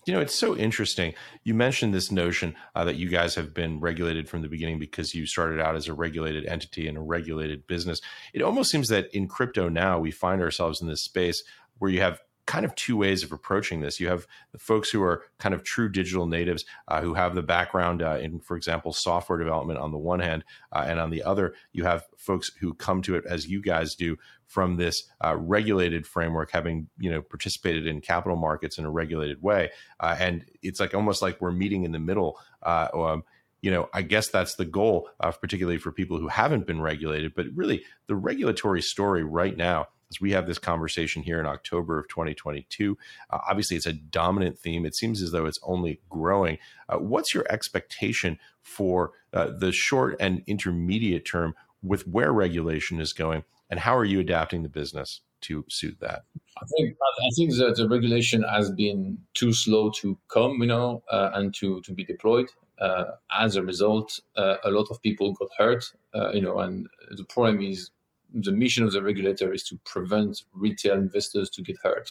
You 0.04 0.14
know, 0.14 0.20
it's 0.20 0.34
so 0.34 0.56
interesting. 0.56 1.14
You 1.44 1.54
mentioned 1.54 1.94
this 1.94 2.10
notion 2.10 2.56
uh, 2.74 2.84
that 2.84 2.96
you 2.96 3.08
guys 3.08 3.36
have 3.36 3.54
been 3.54 3.78
regulated 3.78 4.28
from 4.28 4.42
the 4.42 4.48
beginning 4.48 4.80
because 4.80 5.14
you 5.14 5.26
started 5.26 5.60
out 5.60 5.76
as 5.76 5.86
a 5.86 5.94
regulated 5.94 6.44
entity 6.46 6.88
and 6.88 6.98
a 6.98 7.00
regulated 7.00 7.66
business. 7.68 8.00
It 8.34 8.42
almost 8.42 8.70
seems 8.70 8.88
that 8.88 9.14
in 9.14 9.28
crypto 9.28 9.68
now, 9.68 10.00
we 10.00 10.10
find 10.10 10.42
ourselves 10.42 10.80
in 10.80 10.88
this 10.88 11.02
space 11.02 11.44
where 11.78 11.90
you 11.90 12.00
have 12.00 12.20
kind 12.52 12.66
of 12.66 12.74
two 12.74 12.98
ways 12.98 13.22
of 13.22 13.32
approaching 13.32 13.80
this. 13.80 13.98
You 13.98 14.08
have 14.08 14.26
the 14.52 14.58
folks 14.58 14.90
who 14.90 15.02
are 15.02 15.24
kind 15.38 15.54
of 15.54 15.64
true 15.64 15.88
digital 15.88 16.26
natives 16.26 16.66
uh, 16.86 17.00
who 17.00 17.14
have 17.14 17.34
the 17.34 17.42
background 17.42 18.02
uh, 18.02 18.18
in, 18.20 18.40
for 18.40 18.58
example, 18.58 18.92
software 18.92 19.38
development 19.38 19.78
on 19.78 19.90
the 19.90 19.96
one 19.96 20.20
hand, 20.20 20.44
uh, 20.70 20.84
and 20.86 21.00
on 21.00 21.08
the 21.08 21.22
other, 21.22 21.54
you 21.72 21.84
have 21.84 22.04
folks 22.18 22.50
who 22.60 22.74
come 22.74 23.00
to 23.00 23.14
it 23.14 23.24
as 23.26 23.48
you 23.48 23.62
guys 23.62 23.94
do 23.94 24.18
from 24.48 24.76
this 24.76 25.04
uh, 25.24 25.34
regulated 25.34 26.06
framework, 26.06 26.50
having 26.50 26.88
you 26.98 27.10
know 27.10 27.22
participated 27.22 27.86
in 27.86 28.02
capital 28.02 28.36
markets 28.36 28.76
in 28.76 28.84
a 28.84 28.90
regulated 28.90 29.40
way, 29.42 29.70
uh, 30.00 30.14
and 30.18 30.44
it's 30.60 30.78
like 30.78 30.92
almost 30.92 31.22
like 31.22 31.40
we're 31.40 31.52
meeting 31.52 31.84
in 31.84 31.92
the 31.92 31.98
middle. 31.98 32.38
Uh, 32.62 32.88
um, 32.92 33.24
you 33.62 33.70
know, 33.70 33.88
I 33.94 34.02
guess 34.02 34.28
that's 34.28 34.56
the 34.56 34.66
goal, 34.66 35.08
particularly 35.40 35.78
for 35.78 35.90
people 35.90 36.18
who 36.18 36.28
haven't 36.28 36.66
been 36.66 36.82
regulated. 36.82 37.32
But 37.34 37.46
really, 37.54 37.84
the 38.08 38.16
regulatory 38.16 38.82
story 38.82 39.22
right 39.22 39.56
now 39.56 39.86
as 40.12 40.20
we 40.20 40.32
have 40.32 40.46
this 40.46 40.58
conversation 40.58 41.22
here 41.22 41.40
in 41.40 41.46
October 41.46 41.98
of 41.98 42.08
2022. 42.08 42.98
Uh, 43.30 43.38
obviously, 43.48 43.76
it's 43.76 43.86
a 43.86 43.92
dominant 43.92 44.58
theme. 44.58 44.84
It 44.84 44.94
seems 44.94 45.22
as 45.22 45.32
though 45.32 45.46
it's 45.46 45.60
only 45.62 46.00
growing. 46.10 46.58
Uh, 46.88 46.98
what's 46.98 47.32
your 47.34 47.46
expectation 47.50 48.38
for 48.60 49.12
uh, 49.32 49.50
the 49.58 49.72
short 49.72 50.16
and 50.20 50.42
intermediate 50.46 51.24
term 51.24 51.54
with 51.82 52.06
where 52.06 52.32
regulation 52.32 53.00
is 53.00 53.12
going, 53.12 53.44
and 53.70 53.80
how 53.80 53.96
are 53.96 54.04
you 54.04 54.20
adapting 54.20 54.62
the 54.62 54.68
business 54.68 55.20
to 55.40 55.64
suit 55.68 55.98
that? 56.00 56.24
I 56.58 56.66
think 56.76 56.96
I 57.00 57.30
think 57.36 57.56
that 57.56 57.76
the 57.76 57.88
regulation 57.88 58.42
has 58.42 58.70
been 58.70 59.18
too 59.34 59.52
slow 59.52 59.90
to 60.00 60.18
come, 60.28 60.60
you 60.60 60.66
know, 60.66 61.02
uh, 61.10 61.30
and 61.34 61.54
to 61.54 61.80
to 61.80 61.92
be 61.92 62.04
deployed. 62.04 62.48
Uh, 62.78 63.04
as 63.30 63.56
a 63.56 63.62
result, 63.62 64.20
uh, 64.36 64.56
a 64.64 64.70
lot 64.70 64.88
of 64.90 65.00
people 65.02 65.32
got 65.34 65.48
hurt, 65.56 65.84
uh, 66.14 66.30
you 66.32 66.40
know, 66.40 66.58
and 66.58 66.88
the 67.16 67.24
problem 67.24 67.60
is 67.60 67.90
the 68.34 68.52
mission 68.52 68.84
of 68.84 68.92
the 68.92 69.02
regulator 69.02 69.52
is 69.52 69.62
to 69.64 69.78
prevent 69.84 70.42
retail 70.52 70.94
investors 70.94 71.50
to 71.50 71.62
get 71.62 71.76
hurt 71.82 72.10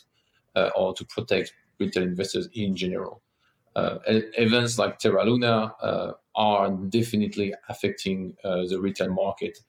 uh, 0.56 0.70
or 0.75 0.94
to 0.94 1.06
protect 1.06 1.54
retail 1.80 2.04
investors 2.04 2.48
in 2.54 2.75
general. 2.75 3.22
Uh, 3.75 4.00
events 4.06 4.78
like 4.78 5.00
Terra 5.00 5.24
Luna 5.24 5.74
uh, 5.82 6.12
are 6.36 6.70
definitely 6.70 7.54
affecting 7.70 8.36
uh, 8.44 8.66
the 8.68 8.80
retail 8.80 9.10
market. 9.10 9.60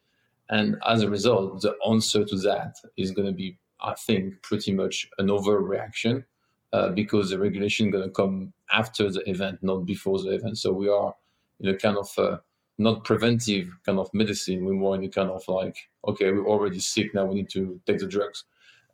And 0.51 0.77
as 0.87 1.03
a 1.03 1.11
result, 1.11 1.63
the 1.63 1.77
answer 1.89 2.25
to 2.25 2.37
that 2.41 2.77
is 2.97 3.13
going 3.13 3.29
to 3.29 3.33
be, 3.33 3.59
I 3.81 3.95
think, 3.95 4.43
pretty 4.43 4.73
much 4.73 5.09
an 5.19 5.29
overreaction 5.29 6.25
uh, 6.73 6.89
because 6.91 7.31
the 7.31 7.39
regulation 7.39 7.87
is 7.87 7.93
going 7.93 8.05
to 8.05 8.11
come 8.11 8.53
after 8.73 9.11
the 9.11 9.29
event, 9.29 9.61
not 9.63 9.87
before 9.87 10.19
the 10.19 10.31
event. 10.31 10.59
So 10.59 10.73
we 10.73 10.89
are 10.89 11.15
in 11.61 11.69
a 11.69 11.77
kind 11.77 11.97
of 11.97 12.11
uh, 12.19 12.39
not 12.79 13.05
preventive 13.05 13.69
kind 13.85 13.99
of 13.99 14.13
medicine. 14.15 14.65
We're 14.65 14.73
more 14.73 14.95
in 14.97 15.11
kind 15.11 15.31
of 15.31 15.43
like, 15.49 15.77
okay, 16.07 16.31
we're 16.33 16.47
already 16.47 16.81
sick 16.81 17.15
now. 17.15 17.27
We 17.27 17.37
need 17.37 17.51
to 17.51 17.81
take 17.87 17.99
the 17.99 18.07
drugs 18.07 18.45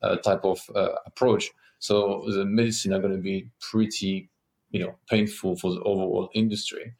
uh, 0.03 0.17
type 0.17 0.45
of 0.45 0.61
uh, 0.75 0.95
approach. 1.07 1.51
So 1.79 2.25
the 2.29 2.45
medicine 2.45 2.93
are 2.93 3.01
going 3.01 3.15
to 3.15 3.23
be 3.23 3.51
pretty, 3.61 4.31
you 4.71 4.81
know, 4.81 4.97
painful 5.09 5.57
for 5.57 5.73
the 5.73 5.81
overall 5.83 6.29
industry 6.35 6.95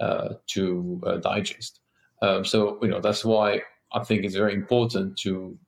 uh, 0.00 0.34
to 0.48 1.00
uh, 1.06 1.16
digest. 1.18 1.80
Um, 2.22 2.44
so 2.44 2.78
you 2.82 2.88
know 2.88 3.00
that's 3.00 3.24
why 3.24 3.62
I 3.92 4.04
think 4.04 4.24
it's 4.24 4.34
very 4.34 4.54
important 4.54 5.18
to 5.18 5.58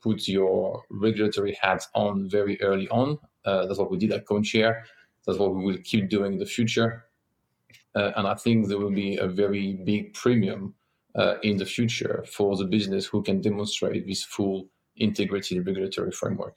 put 0.00 0.28
your 0.28 0.82
regulatory 0.88 1.58
hats 1.60 1.88
on 1.94 2.28
very 2.30 2.60
early 2.62 2.88
on. 2.88 3.18
Uh, 3.44 3.66
that's 3.66 3.78
what 3.78 3.90
we 3.90 3.98
did 3.98 4.12
at 4.12 4.24
CoinShare. 4.24 4.82
That's 5.26 5.38
what 5.38 5.54
we 5.54 5.64
will 5.64 5.78
keep 5.84 6.08
doing 6.08 6.34
in 6.34 6.38
the 6.38 6.46
future. 6.46 7.05
Uh, 7.96 8.12
and 8.16 8.26
I 8.28 8.34
think 8.34 8.68
there 8.68 8.78
will 8.78 8.90
be 8.90 9.16
a 9.16 9.26
very 9.26 9.72
big 9.84 10.12
premium 10.12 10.74
uh, 11.14 11.36
in 11.42 11.56
the 11.56 11.64
future 11.64 12.24
for 12.28 12.56
the 12.56 12.66
business 12.66 13.06
who 13.06 13.22
can 13.22 13.40
demonstrate 13.40 14.06
this 14.06 14.22
full 14.22 14.68
integrated 14.96 15.66
regulatory 15.66 16.12
framework. 16.12 16.56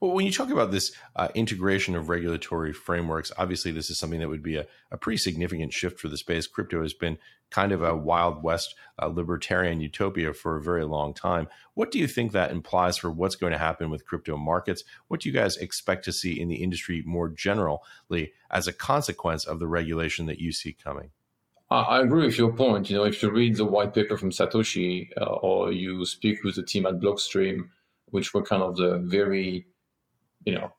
Well, 0.00 0.12
when 0.12 0.26
you 0.26 0.32
talk 0.32 0.50
about 0.50 0.70
this 0.70 0.92
uh, 1.14 1.28
integration 1.34 1.94
of 1.94 2.08
regulatory 2.08 2.72
frameworks, 2.72 3.32
obviously 3.38 3.72
this 3.72 3.90
is 3.90 3.98
something 3.98 4.20
that 4.20 4.28
would 4.28 4.42
be 4.42 4.56
a, 4.56 4.66
a, 4.90 4.96
pretty 4.96 5.16
significant 5.16 5.72
shift 5.72 5.98
for 5.98 6.08
the 6.08 6.16
space. 6.16 6.46
Crypto 6.46 6.82
has 6.82 6.92
been 6.92 7.18
kind 7.50 7.72
of 7.72 7.82
a 7.82 7.96
wild 7.96 8.42
west 8.42 8.74
uh, 9.00 9.06
libertarian 9.06 9.80
utopia 9.80 10.32
for 10.32 10.56
a 10.56 10.62
very 10.62 10.84
long 10.84 11.14
time. 11.14 11.48
What 11.74 11.90
do 11.90 11.98
you 11.98 12.06
think 12.06 12.32
that 12.32 12.50
implies 12.50 12.98
for 12.98 13.10
what's 13.10 13.36
going 13.36 13.52
to 13.52 13.58
happen 13.58 13.90
with 13.90 14.06
crypto 14.06 14.36
markets? 14.36 14.84
What 15.08 15.20
do 15.20 15.28
you 15.28 15.34
guys 15.34 15.56
expect 15.56 16.04
to 16.06 16.12
see 16.12 16.38
in 16.38 16.48
the 16.48 16.62
industry 16.62 17.02
more 17.06 17.28
generally 17.28 18.32
as 18.50 18.66
a 18.66 18.72
consequence 18.72 19.44
of 19.44 19.60
the 19.60 19.68
regulation 19.68 20.26
that 20.26 20.40
you 20.40 20.52
see 20.52 20.72
coming? 20.72 21.10
I 21.68 22.00
agree 22.00 22.26
with 22.26 22.38
your 22.38 22.52
point. 22.52 22.88
You 22.90 22.96
know, 22.96 23.04
if 23.04 23.22
you 23.22 23.30
read 23.30 23.56
the 23.56 23.64
white 23.64 23.92
paper 23.92 24.16
from 24.16 24.30
Satoshi 24.30 25.08
uh, 25.20 25.24
or 25.24 25.72
you 25.72 26.04
speak 26.06 26.44
with 26.44 26.54
the 26.54 26.62
team 26.62 26.86
at 26.86 27.00
Blockstream, 27.00 27.68
which 28.10 28.32
were 28.32 28.42
kind 28.42 28.62
of 28.62 28.76
the 28.76 28.98
very, 28.98 29.66
you 30.46 30.54
know, 30.54 30.72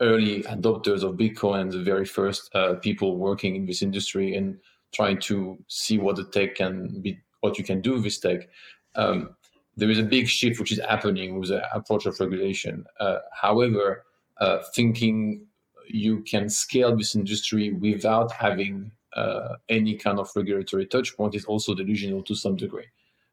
early 0.00 0.42
adopters 0.44 1.02
of 1.02 1.16
Bitcoin, 1.16 1.70
the 1.70 1.82
very 1.82 2.06
first 2.06 2.50
uh, 2.54 2.74
people 2.74 3.16
working 3.18 3.56
in 3.56 3.66
this 3.66 3.82
industry 3.82 4.34
and 4.34 4.58
trying 4.92 5.18
to 5.20 5.58
see 5.68 5.98
what 5.98 6.16
the 6.16 6.24
tech 6.24 6.54
can 6.54 7.00
be, 7.02 7.18
what 7.40 7.58
you 7.58 7.64
can 7.64 7.80
do 7.80 8.00
with 8.00 8.20
tech. 8.20 8.48
Um, 8.94 9.36
there 9.76 9.90
is 9.90 9.98
a 9.98 10.04
big 10.04 10.28
shift 10.28 10.58
which 10.60 10.72
is 10.72 10.80
happening 10.88 11.38
with 11.38 11.48
the 11.50 11.62
approach 11.74 12.06
of 12.06 12.18
regulation. 12.20 12.84
Uh, 13.00 13.18
however, 13.32 14.04
uh, 14.38 14.58
thinking 14.74 15.46
you 15.88 16.20
can 16.22 16.48
scale 16.48 16.96
this 16.96 17.14
industry 17.14 17.72
without 17.72 18.32
having 18.32 18.92
uh, 19.14 19.56
any 19.68 19.94
kind 19.96 20.18
of 20.18 20.30
regulatory 20.34 20.86
touch 20.86 21.16
point 21.16 21.34
is 21.34 21.44
also 21.44 21.74
delusional 21.74 22.22
to 22.22 22.34
some 22.34 22.56
degree. 22.56 22.86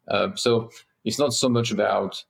Uh, 0.08 0.30
so 0.36 0.70
it's 1.06 1.20
not 1.20 1.34
so 1.34 1.48
much 1.48 1.72
about 1.72 2.24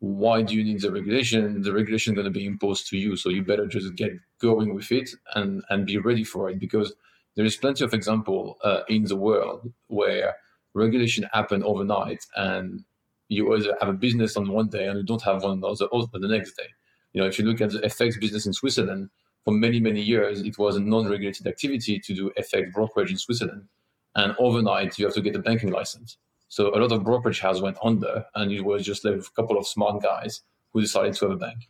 why 0.00 0.42
do 0.42 0.54
you 0.54 0.62
need 0.62 0.80
the 0.82 0.92
regulation? 0.92 1.62
The 1.62 1.72
regulation 1.72 2.12
is 2.12 2.16
going 2.16 2.32
to 2.32 2.38
be 2.38 2.46
imposed 2.46 2.88
to 2.88 2.98
you, 2.98 3.16
so 3.16 3.30
you 3.30 3.42
better 3.42 3.66
just 3.66 3.94
get 3.96 4.12
going 4.40 4.74
with 4.74 4.92
it 4.92 5.10
and 5.34 5.62
and 5.70 5.86
be 5.86 5.98
ready 5.98 6.24
for 6.24 6.50
it 6.50 6.58
because 6.58 6.94
there 7.34 7.44
is 7.44 7.56
plenty 7.56 7.84
of 7.84 7.94
example 7.94 8.58
uh, 8.64 8.80
in 8.88 9.04
the 9.04 9.16
world 9.16 9.72
where 9.88 10.34
regulation 10.74 11.28
happen 11.32 11.62
overnight 11.62 12.24
and 12.36 12.84
you 13.28 13.54
either 13.54 13.76
have 13.80 13.88
a 13.88 13.92
business 13.94 14.36
on 14.36 14.48
one 14.48 14.68
day 14.68 14.86
and 14.86 14.98
you 14.98 15.04
don't 15.04 15.22
have 15.22 15.42
one 15.42 15.52
on 15.52 15.60
the, 15.60 16.08
the 16.12 16.28
next 16.28 16.56
day. 16.56 16.68
You 17.12 17.20
know, 17.22 17.26
if 17.26 17.38
you 17.38 17.44
look 17.44 17.60
at 17.60 17.70
the 17.70 17.80
FX 17.80 18.20
business 18.20 18.46
in 18.46 18.52
Switzerland, 18.52 19.10
for 19.44 19.52
many 19.52 19.80
many 19.80 20.02
years 20.02 20.42
it 20.42 20.58
was 20.58 20.76
a 20.76 20.80
non-regulated 20.80 21.46
activity 21.46 21.98
to 22.00 22.14
do 22.14 22.30
FX 22.38 22.72
brokerage 22.72 23.10
in 23.10 23.16
Switzerland, 23.16 23.68
and 24.14 24.34
overnight 24.38 24.98
you 24.98 25.06
have 25.06 25.14
to 25.14 25.22
get 25.22 25.36
a 25.36 25.38
banking 25.38 25.70
license. 25.70 26.18
So 26.48 26.74
a 26.74 26.78
lot 26.78 26.92
of 26.92 27.04
brokerage 27.04 27.40
houses 27.40 27.62
went 27.62 27.78
under, 27.82 28.24
and 28.34 28.52
it 28.52 28.62
was 28.62 28.84
just 28.84 29.04
like 29.04 29.16
a 29.16 29.22
couple 29.34 29.58
of 29.58 29.66
smart 29.66 30.02
guys 30.02 30.42
who 30.72 30.80
decided 30.80 31.14
to 31.14 31.26
have 31.26 31.34
a 31.34 31.38
bank. 31.38 31.68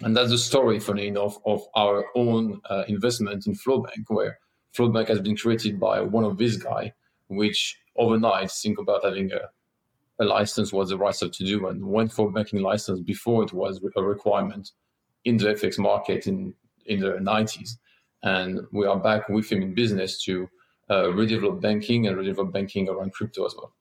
And 0.00 0.16
that's 0.16 0.30
the 0.30 0.38
story, 0.38 0.80
funny 0.80 1.06
enough, 1.06 1.38
of 1.46 1.62
our 1.76 2.06
own 2.16 2.60
uh, 2.68 2.84
investment 2.88 3.46
in 3.46 3.54
Flowbank, 3.54 4.04
where 4.08 4.38
Flowbank 4.76 5.08
has 5.08 5.20
been 5.20 5.36
created 5.36 5.78
by 5.78 6.00
one 6.00 6.24
of 6.24 6.38
these 6.38 6.56
guys, 6.56 6.90
which 7.28 7.78
overnight 7.96 8.50
think 8.50 8.78
about 8.78 9.04
having 9.04 9.30
a, 9.32 10.22
a 10.22 10.24
license 10.24 10.72
was 10.72 10.88
the 10.88 10.96
right 10.96 11.14
stuff 11.14 11.32
to 11.32 11.44
do 11.44 11.68
and 11.68 11.84
went 11.84 12.12
for 12.12 12.32
banking 12.32 12.62
license 12.62 13.00
before 13.00 13.44
it 13.44 13.52
was 13.52 13.80
a 13.96 14.02
requirement 14.02 14.72
in 15.24 15.36
the 15.36 15.46
FX 15.46 15.78
market 15.78 16.26
in, 16.26 16.54
in 16.86 17.00
the 17.00 17.12
90s. 17.12 17.76
And 18.22 18.60
we 18.72 18.86
are 18.86 18.98
back 18.98 19.28
with 19.28 19.50
him 19.50 19.62
in 19.62 19.74
business 19.74 20.22
to 20.24 20.48
uh, 20.88 21.04
redevelop 21.04 21.60
banking 21.60 22.06
and 22.06 22.16
redevelop 22.16 22.52
banking 22.52 22.88
around 22.88 23.12
crypto 23.12 23.44
as 23.46 23.54
well. 23.56 23.72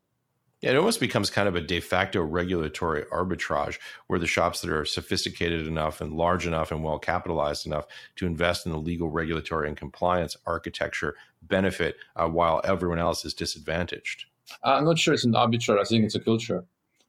Yeah, 0.62 0.72
it 0.72 0.78
almost 0.78 1.00
becomes 1.00 1.32
kind 1.32 1.48
of 1.48 1.56
a 1.56 1.62
de 1.62 1.80
facto 1.80 2.22
regulatory 2.22 3.04
arbitrage 3.06 3.80
where 4.06 4.20
the 4.20 4.28
shops 4.28 4.62
that 4.62 4.72
are 4.72 4.86
sophisticated 4.86 5.66
enough 5.66 6.02
and 6.02 6.14
large 6.14 6.46
enough 6.46 6.72
and 6.72 6.84
well 6.84 7.00
capitalized 7.00 7.66
enough 7.66 7.88
to 8.18 8.28
invest 8.28 8.68
in 8.68 8.72
the 8.72 8.78
legal, 8.78 9.10
regulatory, 9.10 9.68
and 9.68 9.76
compliance 9.76 10.38
architecture 10.46 11.16
benefit 11.42 11.96
uh, 12.16 12.28
while 12.28 12.62
everyone 12.64 13.00
else 13.00 13.26
is 13.26 13.34
disadvantaged. 13.34 14.26
I'm 14.64 14.86
not 14.86 15.00
sure 15.00 15.16
it's 15.16 15.26
an 15.26 15.34
arbitrage. 15.34 15.80
I 15.80 15.84
think 15.84 16.06
it's 16.06 16.16
a 16.16 16.20
culture. 16.20 16.64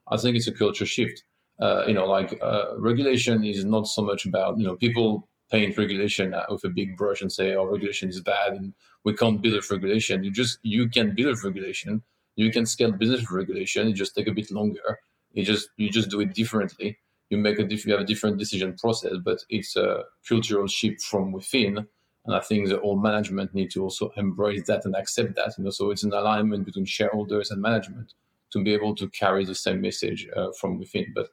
I 0.08 0.16
think 0.16 0.36
it's 0.36 0.48
a 0.48 0.52
culture 0.52 0.86
shift. 0.86 1.22
Uh, 1.60 1.84
you 1.86 1.92
know, 1.92 2.06
like 2.06 2.38
uh, 2.42 2.78
regulation 2.78 3.44
is 3.44 3.66
not 3.66 3.86
so 3.86 4.00
much 4.00 4.24
about, 4.24 4.58
you 4.58 4.64
know, 4.64 4.76
people 4.76 5.28
paint 5.50 5.76
regulation 5.76 6.34
with 6.48 6.64
a 6.64 6.70
big 6.70 6.96
brush 6.96 7.20
and 7.20 7.30
say, 7.30 7.54
oh, 7.54 7.66
regulation 7.66 8.08
is 8.08 8.20
bad 8.22 8.54
and 8.54 8.72
we 9.04 9.14
can't 9.14 9.42
build 9.42 9.62
a 9.62 9.74
regulation. 9.74 10.24
You 10.24 10.30
just, 10.30 10.58
you 10.62 10.88
can 10.88 11.14
build 11.14 11.36
a 11.36 11.46
regulation 11.46 12.02
you 12.36 12.50
can 12.50 12.66
scale 12.66 12.92
business 12.92 13.30
regulation. 13.30 13.88
It 13.88 13.92
just 13.94 14.14
take 14.14 14.28
a 14.28 14.32
bit 14.32 14.50
longer. 14.50 14.98
You 15.32 15.44
just 15.44 15.68
you 15.76 15.90
just 15.90 16.10
do 16.10 16.20
it 16.20 16.34
differently. 16.34 16.98
You 17.30 17.38
make 17.38 17.58
a 17.58 17.64
diff- 17.64 17.86
you 17.86 17.92
have 17.92 18.02
a 18.02 18.06
different 18.06 18.38
decision 18.38 18.74
process, 18.76 19.14
but 19.24 19.38
it's 19.48 19.76
a 19.76 20.04
cultural 20.28 20.66
shift 20.66 21.02
from 21.02 21.32
within. 21.32 21.86
And 22.24 22.36
I 22.36 22.40
think 22.40 22.68
the 22.68 22.78
whole 22.78 22.98
management 22.98 23.54
need 23.54 23.70
to 23.72 23.82
also 23.82 24.12
embrace 24.16 24.66
that 24.66 24.84
and 24.84 24.94
accept 24.94 25.34
that. 25.36 25.54
You 25.58 25.64
know, 25.64 25.70
so 25.70 25.90
it's 25.90 26.04
an 26.04 26.12
alignment 26.12 26.66
between 26.66 26.84
shareholders 26.84 27.50
and 27.50 27.60
management 27.60 28.14
to 28.52 28.62
be 28.62 28.72
able 28.74 28.94
to 28.96 29.08
carry 29.08 29.44
the 29.44 29.54
same 29.54 29.80
message 29.80 30.28
uh, 30.36 30.52
from 30.60 30.78
within. 30.78 31.12
But 31.14 31.28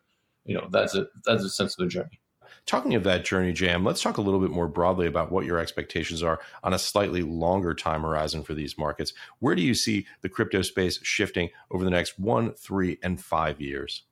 you 0.45 0.55
know, 0.55 0.67
that's 0.71 0.95
a 0.95 1.07
that's 1.25 1.43
the 1.43 1.49
sense 1.49 1.77
of 1.77 1.83
the 1.83 1.89
journey. 1.89 2.19
Talking 2.65 2.95
of 2.95 3.03
that 3.03 3.25
journey, 3.25 3.53
JM, 3.53 3.85
let's 3.85 4.01
talk 4.01 4.17
a 4.17 4.21
little 4.21 4.39
bit 4.39 4.51
more 4.51 4.67
broadly 4.67 5.07
about 5.07 5.31
what 5.31 5.45
your 5.45 5.59
expectations 5.59 6.23
are 6.23 6.39
on 6.63 6.73
a 6.73 6.79
slightly 6.79 7.21
longer 7.21 7.73
time 7.73 8.01
horizon 8.01 8.43
for 8.43 8.53
these 8.53 8.77
markets. 8.77 9.13
Where 9.39 9.55
do 9.55 9.61
you 9.61 9.73
see 9.73 10.07
the 10.21 10.29
crypto 10.29 10.61
space 10.61 10.99
shifting 11.03 11.49
over 11.71 11.83
the 11.83 11.89
next 11.89 12.19
one, 12.19 12.53
three, 12.53 12.97
and 13.03 13.19
five 13.19 13.59
years? 13.59 14.03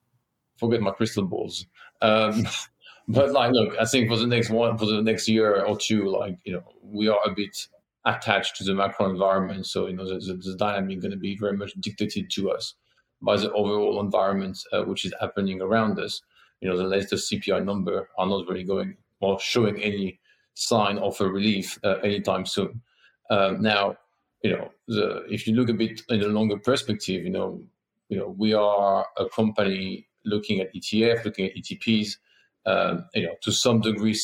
forget 0.58 0.82
my 0.82 0.92
crystal 0.92 1.26
balls. 1.26 1.66
Um, 2.02 2.48
but 3.08 3.32
like, 3.32 3.52
look, 3.54 3.76
I 3.80 3.86
think 3.86 4.10
for 4.10 4.18
the 4.18 4.28
next 4.28 4.50
one, 4.50 4.78
for 4.78 4.86
the 4.86 5.02
next 5.02 5.28
year 5.28 5.64
or 5.64 5.78
two, 5.78 6.10
like 6.10 6.38
you 6.44 6.54
know, 6.54 6.64
we 6.82 7.08
are 7.08 7.20
a 7.26 7.32
bit 7.32 7.68
attached 8.06 8.58
to 8.58 8.64
the 8.64 8.74
macro 8.74 9.10
environment. 9.10 9.66
So 9.66 9.88
you 9.88 9.96
know, 9.96 10.08
the, 10.08 10.20
the, 10.20 10.34
the 10.36 10.56
dynamic 10.58 11.02
going 11.02 11.12
to 11.12 11.18
be 11.18 11.38
very 11.38 11.56
much 11.56 11.74
dictated 11.80 12.30
to 12.32 12.52
us 12.52 12.76
by 13.22 13.38
the 13.38 13.52
overall 13.54 14.00
environment 14.00 14.60
uh, 14.72 14.84
which 14.84 15.06
is 15.06 15.14
happening 15.20 15.62
around 15.62 16.00
us. 16.00 16.22
You 16.62 16.70
know, 16.70 16.78
the 16.78 16.84
latest 16.84 17.32
CPI 17.32 17.64
number 17.64 18.10
are 18.18 18.26
not 18.28 18.48
really 18.48 18.64
going 18.64 18.98
or 19.20 19.40
showing 19.40 19.82
any 19.82 20.20
sign 20.54 20.98
of 20.98 21.20
a 21.22 21.28
relief 21.28 21.80
uh, 21.84 21.98
anytime 22.04 22.46
soon. 22.46 22.82
Um, 23.30 23.62
now, 23.62 23.98
you 24.44 24.52
know, 24.52 24.72
the, 24.88 25.26
if 25.30 25.48
you 25.48 25.56
look 25.56 25.70
a 25.70 25.74
bit 25.74 26.02
in 26.10 26.22
a 26.22 26.28
longer 26.28 26.58
perspective, 26.58 27.24
you 27.24 27.30
know, 27.30 27.62
you 28.10 28.18
know, 28.18 28.34
we 28.38 28.54
are 28.54 29.06
a 29.18 29.28
company 29.30 30.08
looking 30.26 30.60
at 30.60 30.74
ETF, 30.74 31.26
looking 31.26 31.46
at 31.46 31.56
ETPs. 31.56 32.18
Um, 32.66 33.06
you 33.14 33.24
know, 33.24 33.36
to 33.44 33.52
some 33.52 33.82
degree, 33.82 34.18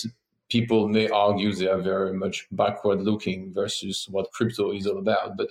people 0.49 0.87
may 0.87 1.09
argue 1.09 1.53
they 1.53 1.67
are 1.67 1.81
very 1.81 2.13
much 2.13 2.47
backward 2.51 3.01
looking 3.01 3.51
versus 3.53 4.07
what 4.09 4.31
crypto 4.31 4.71
is 4.71 4.87
all 4.87 4.99
about. 4.99 5.37
But 5.37 5.49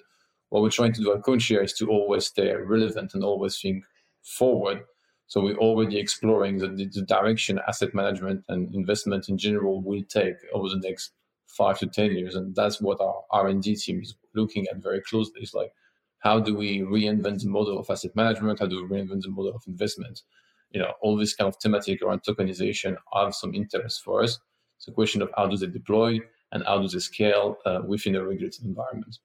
what 0.50 0.62
we're 0.62 0.70
trying 0.70 0.92
to 0.94 1.00
do 1.00 1.12
at 1.12 1.22
CoinShare 1.22 1.64
is 1.64 1.72
to 1.74 1.88
always 1.88 2.26
stay 2.26 2.52
relevant 2.54 3.14
and 3.14 3.24
always 3.24 3.60
think 3.60 3.84
forward. 4.22 4.84
So 5.32 5.40
we're 5.40 5.56
already 5.56 5.98
exploring 5.98 6.58
the, 6.58 6.68
the 6.68 7.00
direction 7.00 7.58
asset 7.66 7.94
management 7.94 8.44
and 8.50 8.74
investment 8.74 9.30
in 9.30 9.38
general 9.38 9.80
will 9.80 10.02
take 10.02 10.34
over 10.52 10.68
the 10.68 10.86
next 10.86 11.12
five 11.46 11.78
to 11.78 11.86
ten 11.86 12.10
years, 12.12 12.34
and 12.34 12.54
that's 12.54 12.82
what 12.82 13.00
our 13.00 13.22
R 13.30 13.48
and 13.48 13.62
D 13.62 13.74
team 13.74 14.02
is 14.02 14.14
looking 14.34 14.66
at 14.68 14.82
very 14.82 15.00
closely. 15.00 15.40
It's 15.40 15.54
like 15.54 15.72
how 16.18 16.38
do 16.38 16.54
we 16.54 16.80
reinvent 16.80 17.40
the 17.40 17.48
model 17.48 17.78
of 17.78 17.88
asset 17.88 18.14
management? 18.14 18.60
How 18.60 18.66
do 18.66 18.84
we 18.84 18.94
reinvent 18.94 19.22
the 19.22 19.30
model 19.30 19.54
of 19.54 19.62
investment? 19.66 20.20
You 20.70 20.80
know, 20.82 20.92
all 21.00 21.16
this 21.16 21.34
kind 21.34 21.48
of 21.48 21.56
thematic 21.56 22.02
around 22.02 22.24
tokenization 22.24 22.98
have 23.14 23.34
some 23.34 23.54
interest 23.54 24.04
for 24.04 24.22
us. 24.22 24.38
It's 24.76 24.88
a 24.88 24.92
question 24.92 25.22
of 25.22 25.30
how 25.34 25.46
do 25.46 25.56
they 25.56 25.66
deploy 25.66 26.18
and 26.52 26.62
how 26.66 26.82
do 26.82 26.88
they 26.88 26.98
scale 26.98 27.56
uh, 27.64 27.80
within 27.86 28.16
a 28.16 28.22
regulated 28.22 28.66
environment. 28.66 29.16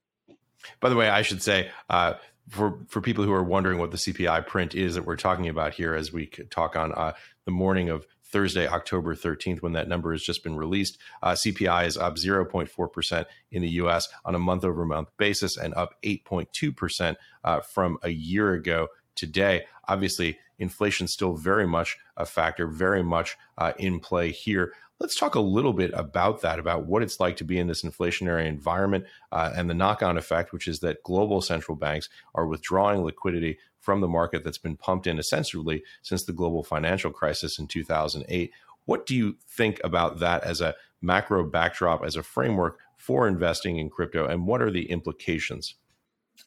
By 0.80 0.88
the 0.88 0.96
way, 0.96 1.10
I 1.10 1.22
should 1.22 1.42
say 1.42 1.70
uh, 1.90 2.14
for 2.50 2.80
for 2.88 3.02
people 3.02 3.24
who 3.24 3.34
are 3.34 3.44
wondering 3.44 3.80
what 3.80 3.92
the 3.92 3.98
CPI 3.98 4.48
print 4.48 4.76
is 4.76 4.96
that 4.96 5.06
we're 5.06 5.16
talking 5.16 5.48
about 5.48 5.74
here, 5.74 5.94
as 5.94 6.14
we 6.14 6.28
talk 6.28 6.76
on 6.76 6.94
uh, 6.94 7.14
the 7.46 7.52
morning 7.52 7.90
of 7.90 8.06
Thursday, 8.24 8.68
October 8.68 9.16
13th, 9.16 9.62
when 9.62 9.74
that 9.74 9.88
number 9.88 10.12
has 10.12 10.22
just 10.22 10.44
been 10.44 10.56
released. 10.56 10.98
Uh, 11.24 11.32
CPI 11.32 11.86
is 11.88 11.98
up 11.98 12.16
0.4% 12.16 13.26
in 13.52 13.62
the 13.62 13.70
US 13.70 14.10
on 14.26 14.36
a 14.36 14.40
month 14.40 14.66
over 14.66 14.86
month 14.86 15.10
basis 15.18 15.58
and 15.58 15.74
up 15.76 15.96
8.2% 16.04 17.16
uh, 17.44 17.62
from 17.62 17.98
a 18.04 18.10
year 18.10 18.54
ago 18.54 18.88
today. 19.16 19.66
Obviously, 19.88 20.38
inflation 20.60 21.08
still 21.08 21.34
very 21.34 21.68
much 21.68 21.98
a 22.16 22.26
factor, 22.26 22.68
very 22.68 23.04
much 23.04 23.38
uh, 23.58 23.74
in 23.78 24.00
play 24.00 24.32
here. 24.32 24.74
Let's 25.00 25.16
talk 25.16 25.36
a 25.36 25.40
little 25.40 25.74
bit 25.74 25.92
about 25.94 26.42
that, 26.42 26.58
about 26.58 26.86
what 26.86 27.04
it's 27.04 27.20
like 27.20 27.38
to 27.38 27.44
be 27.44 27.60
in 27.60 27.68
this 27.68 27.84
inflationary 27.84 28.48
environment 28.48 29.06
uh, 29.32 29.52
and 29.56 29.70
the 29.70 29.76
knock 29.76 30.02
on 30.02 30.18
effect, 30.18 30.52
which 30.52 30.68
is 30.68 30.80
that 30.80 31.04
global 31.04 31.42
central 31.42 31.76
banks 31.76 32.10
are 32.34 32.48
withdrawing 32.48 33.04
liquidity 33.04 33.60
from 33.80 34.02
the 34.02 34.08
market 34.08 34.44
that's 34.44 34.58
been 34.58 34.76
pumped 34.76 35.06
in 35.06 35.20
essentially 35.20 35.84
since 36.02 36.24
the 36.24 36.34
global 36.34 36.64
financial 36.64 37.12
crisis 37.12 37.60
in 37.60 37.68
2008. 37.68 38.52
What 38.86 39.06
do 39.06 39.16
you 39.16 39.38
think 39.48 39.80
about 39.84 40.20
that 40.20 40.44
as 40.44 40.62
a 40.62 40.76
macro 41.02 41.44
backdrop, 41.44 42.04
as 42.04 42.16
a 42.16 42.24
framework 42.24 42.80
for 42.96 43.28
investing 43.28 43.78
in 43.78 43.90
crypto, 43.90 44.26
and 44.26 44.48
what 44.48 44.62
are 44.62 44.72
the 44.72 44.90
implications? 44.90 45.76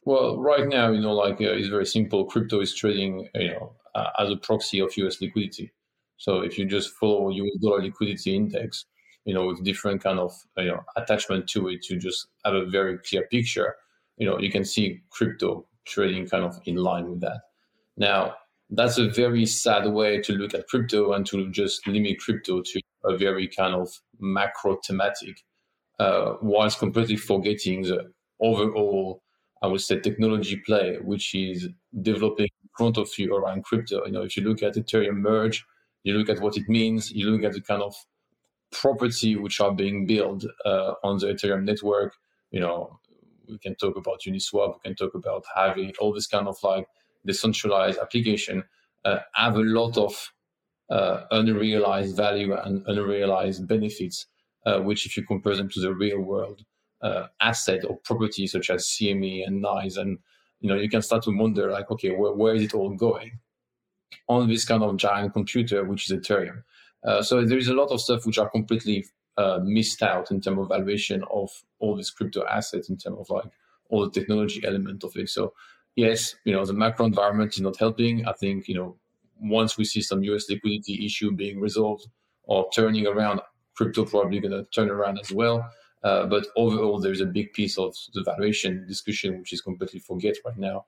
Well, 0.05 0.39
right 0.39 0.67
now, 0.67 0.91
you 0.91 1.01
know, 1.01 1.13
like 1.13 1.41
uh, 1.41 1.53
it's 1.53 1.69
very 1.69 1.87
simple. 1.87 2.25
Crypto 2.25 2.61
is 2.61 2.75
trading, 2.75 3.29
you 3.35 3.49
know, 3.49 3.73
as 4.19 4.31
a 4.31 4.37
proxy 4.37 4.81
of 4.81 4.97
US 4.97 5.21
liquidity. 5.21 5.73
So 6.17 6.41
if 6.41 6.59
you 6.59 6.67
just 6.67 6.91
follow 6.91 7.31
US 7.31 7.57
dollar 7.63 7.83
liquidity 7.83 8.37
index, 8.37 8.85
you 9.25 9.35
know, 9.35 9.47
with 9.47 9.65
different 9.65 10.03
kind 10.03 10.19
of 10.19 10.33
you 10.57 10.67
know 10.67 10.81
attachment 10.97 11.49
to 11.51 11.69
it, 11.69 11.89
you 11.89 11.99
just 11.99 12.27
have 12.45 12.55
a 12.55 12.67
very 12.67 12.99
clear 12.99 13.27
picture. 13.31 13.77
You 14.17 14.27
know, 14.27 14.39
you 14.39 14.51
can 14.51 14.65
see 14.65 15.01
crypto 15.11 15.67
trading 15.87 16.29
kind 16.29 16.45
of 16.45 16.61
in 16.67 16.77
line 16.77 17.11
with 17.11 17.21
that. 17.21 17.41
Now, 17.97 18.35
that's 18.71 18.99
a 18.99 19.09
very 19.09 19.47
sad 19.47 19.91
way 19.93 20.21
to 20.23 20.33
look 20.33 20.55
at 20.55 20.69
crypto 20.69 21.13
and 21.13 21.27
to 21.27 21.51
just 21.51 21.87
limit 21.87 22.21
crypto 22.21 22.63
to 22.63 22.81
a 23.05 23.17
very 23.17 23.49
kind 23.49 23.75
of 23.75 23.89
macro 24.19 24.79
thematic, 24.87 25.43
uh, 25.99 26.35
whilst 26.43 26.79
completely 26.79 27.17
forgetting 27.17 27.83
the 27.83 28.13
overall, 28.41 29.23
I 29.63 29.67
would 29.67 29.81
say, 29.81 29.99
technology 30.01 30.57
play, 30.65 30.99
which 31.03 31.35
is 31.35 31.69
developing 32.03 32.49
in 32.60 32.60
front 32.77 32.99
of 32.99 33.11
you 33.19 33.35
around 33.35 33.65
crypto. 33.65 34.05
You 34.07 34.13
know, 34.13 34.23
if 34.23 34.37
you 34.37 34.43
look 34.45 34.63
at 34.63 34.75
Ethereum 34.75 35.17
merge, 35.17 35.65
you 36.05 36.15
look 36.15 36.29
at 36.29 36.41
what 36.41 36.57
it 36.57 36.69
means, 36.69 37.11
you 37.11 37.31
look 37.31 37.45
at 37.45 37.53
the 37.53 37.61
kind 37.61 37.83
of 37.83 37.95
property 38.73 39.37
which 39.37 39.61
are 39.61 39.73
being 39.73 40.07
built 40.07 40.45
uh, 40.65 40.95
on 41.03 41.19
the 41.19 41.27
Ethereum 41.27 41.65
network. 41.65 42.15
You 42.51 42.61
know, 42.61 43.01
we 43.49 43.59
can 43.59 43.75
talk 43.77 43.97
about 43.97 44.23
Uniswap, 44.27 44.75
we 44.75 44.81
can 44.85 44.95
talk 44.95 45.15
about 45.15 45.45
having 45.55 45.93
all 46.01 46.13
this 46.13 46.27
kind 46.27 46.49
of 46.49 46.57
like 46.63 46.87
decentralized 47.27 47.99
application 47.99 48.65
uh, 49.05 49.19
have 49.35 49.57
a 49.57 49.61
lot 49.61 49.97
of 49.97 50.33
uh, 50.91 51.25
unrealized 51.31 52.17
value 52.17 52.55
and 52.55 52.83
unrealized 52.87 53.67
benefits, 53.67 54.27
uh, 54.67 54.81
which 54.81 55.07
if 55.07 55.17
you 55.17 55.25
compare 55.25 55.57
them 55.57 55.69
to 55.69 55.81
the 55.81 55.95
real 55.95 56.21
world 56.21 56.65
uh, 57.03 57.27
asset 57.41 57.85
or 57.89 57.99
property 58.05 58.47
such 58.47 58.71
as 58.71 58.87
CME 58.87 59.47
and 59.47 59.65
NYSE, 59.65 59.97
and 59.97 60.19
you 60.61 60.69
know 60.69 60.77
you 60.77 60.89
can 60.89 61.03
start 61.03 61.23
to 61.25 61.37
wonder 61.37 61.71
like, 61.71 61.91
okay, 61.91 62.11
where, 62.11 62.33
where 62.33 62.55
is 62.55 62.63
it 62.63 62.75
all 62.75 62.91
going? 62.91 63.33
on 64.29 64.49
this 64.49 64.65
kind 64.65 64.83
of 64.83 64.97
giant 64.97 65.33
computer, 65.33 65.85
which 65.85 66.11
is 66.11 66.17
Ethereum. 66.19 66.63
Uh, 67.05 67.23
so 67.23 67.45
there 67.45 67.59
is 67.59 67.69
a 67.69 67.75
lot 67.75 67.91
of 67.91 68.01
stuff 68.01 68.27
which 68.27 68.39
are 68.39 68.51
completely 68.51 69.05
uh, 69.37 69.59
missed 69.63 70.03
out 70.03 70.31
in 70.31 70.41
terms 70.41 70.59
of 70.59 70.69
valuation 70.69 71.25
of 71.33 71.51
all 71.79 71.97
these 71.97 72.11
crypto 72.11 72.45
assets, 72.47 72.91
in 72.91 72.97
terms 72.97 73.19
of 73.19 73.31
like 73.31 73.51
all 73.89 74.05
the 74.05 74.11
technology 74.11 74.63
element 74.65 75.03
of 75.03 75.13
it. 75.17 75.29
So 75.29 75.55
yes, 75.97 76.35
you 76.45 76.53
know 76.53 76.65
the 76.65 76.75
macro 76.75 77.07
environment 77.07 77.55
is 77.55 77.61
not 77.61 77.79
helping. 77.79 78.27
I 78.27 78.33
think 78.33 78.69
you 78.69 78.75
know 78.75 78.97
once 79.41 79.79
we 79.79 79.85
see 79.85 80.03
some 80.03 80.23
US 80.25 80.49
liquidity 80.51 81.05
issue 81.05 81.33
being 81.33 81.61
resolved 81.61 82.07
or 82.43 82.69
turning 82.75 83.07
around, 83.07 83.41
crypto 83.75 84.05
probably 84.05 84.41
going 84.41 84.53
to 84.53 84.65
turn 84.75 84.91
around 84.91 85.19
as 85.19 85.33
well. 85.33 85.71
Uh, 86.03 86.27
but 86.27 86.47
overall, 86.57 86.99
there's 86.99 87.21
a 87.21 87.27
big 87.27 87.53
piece 87.53 87.79
of 87.79 87.95
the 88.15 88.23
valuation 88.23 88.87
discussion 88.87 89.39
which 89.39 89.53
is 89.53 89.61
completely 89.61 90.01
forget 90.01 90.35
right 90.45 90.57
now 90.57 90.85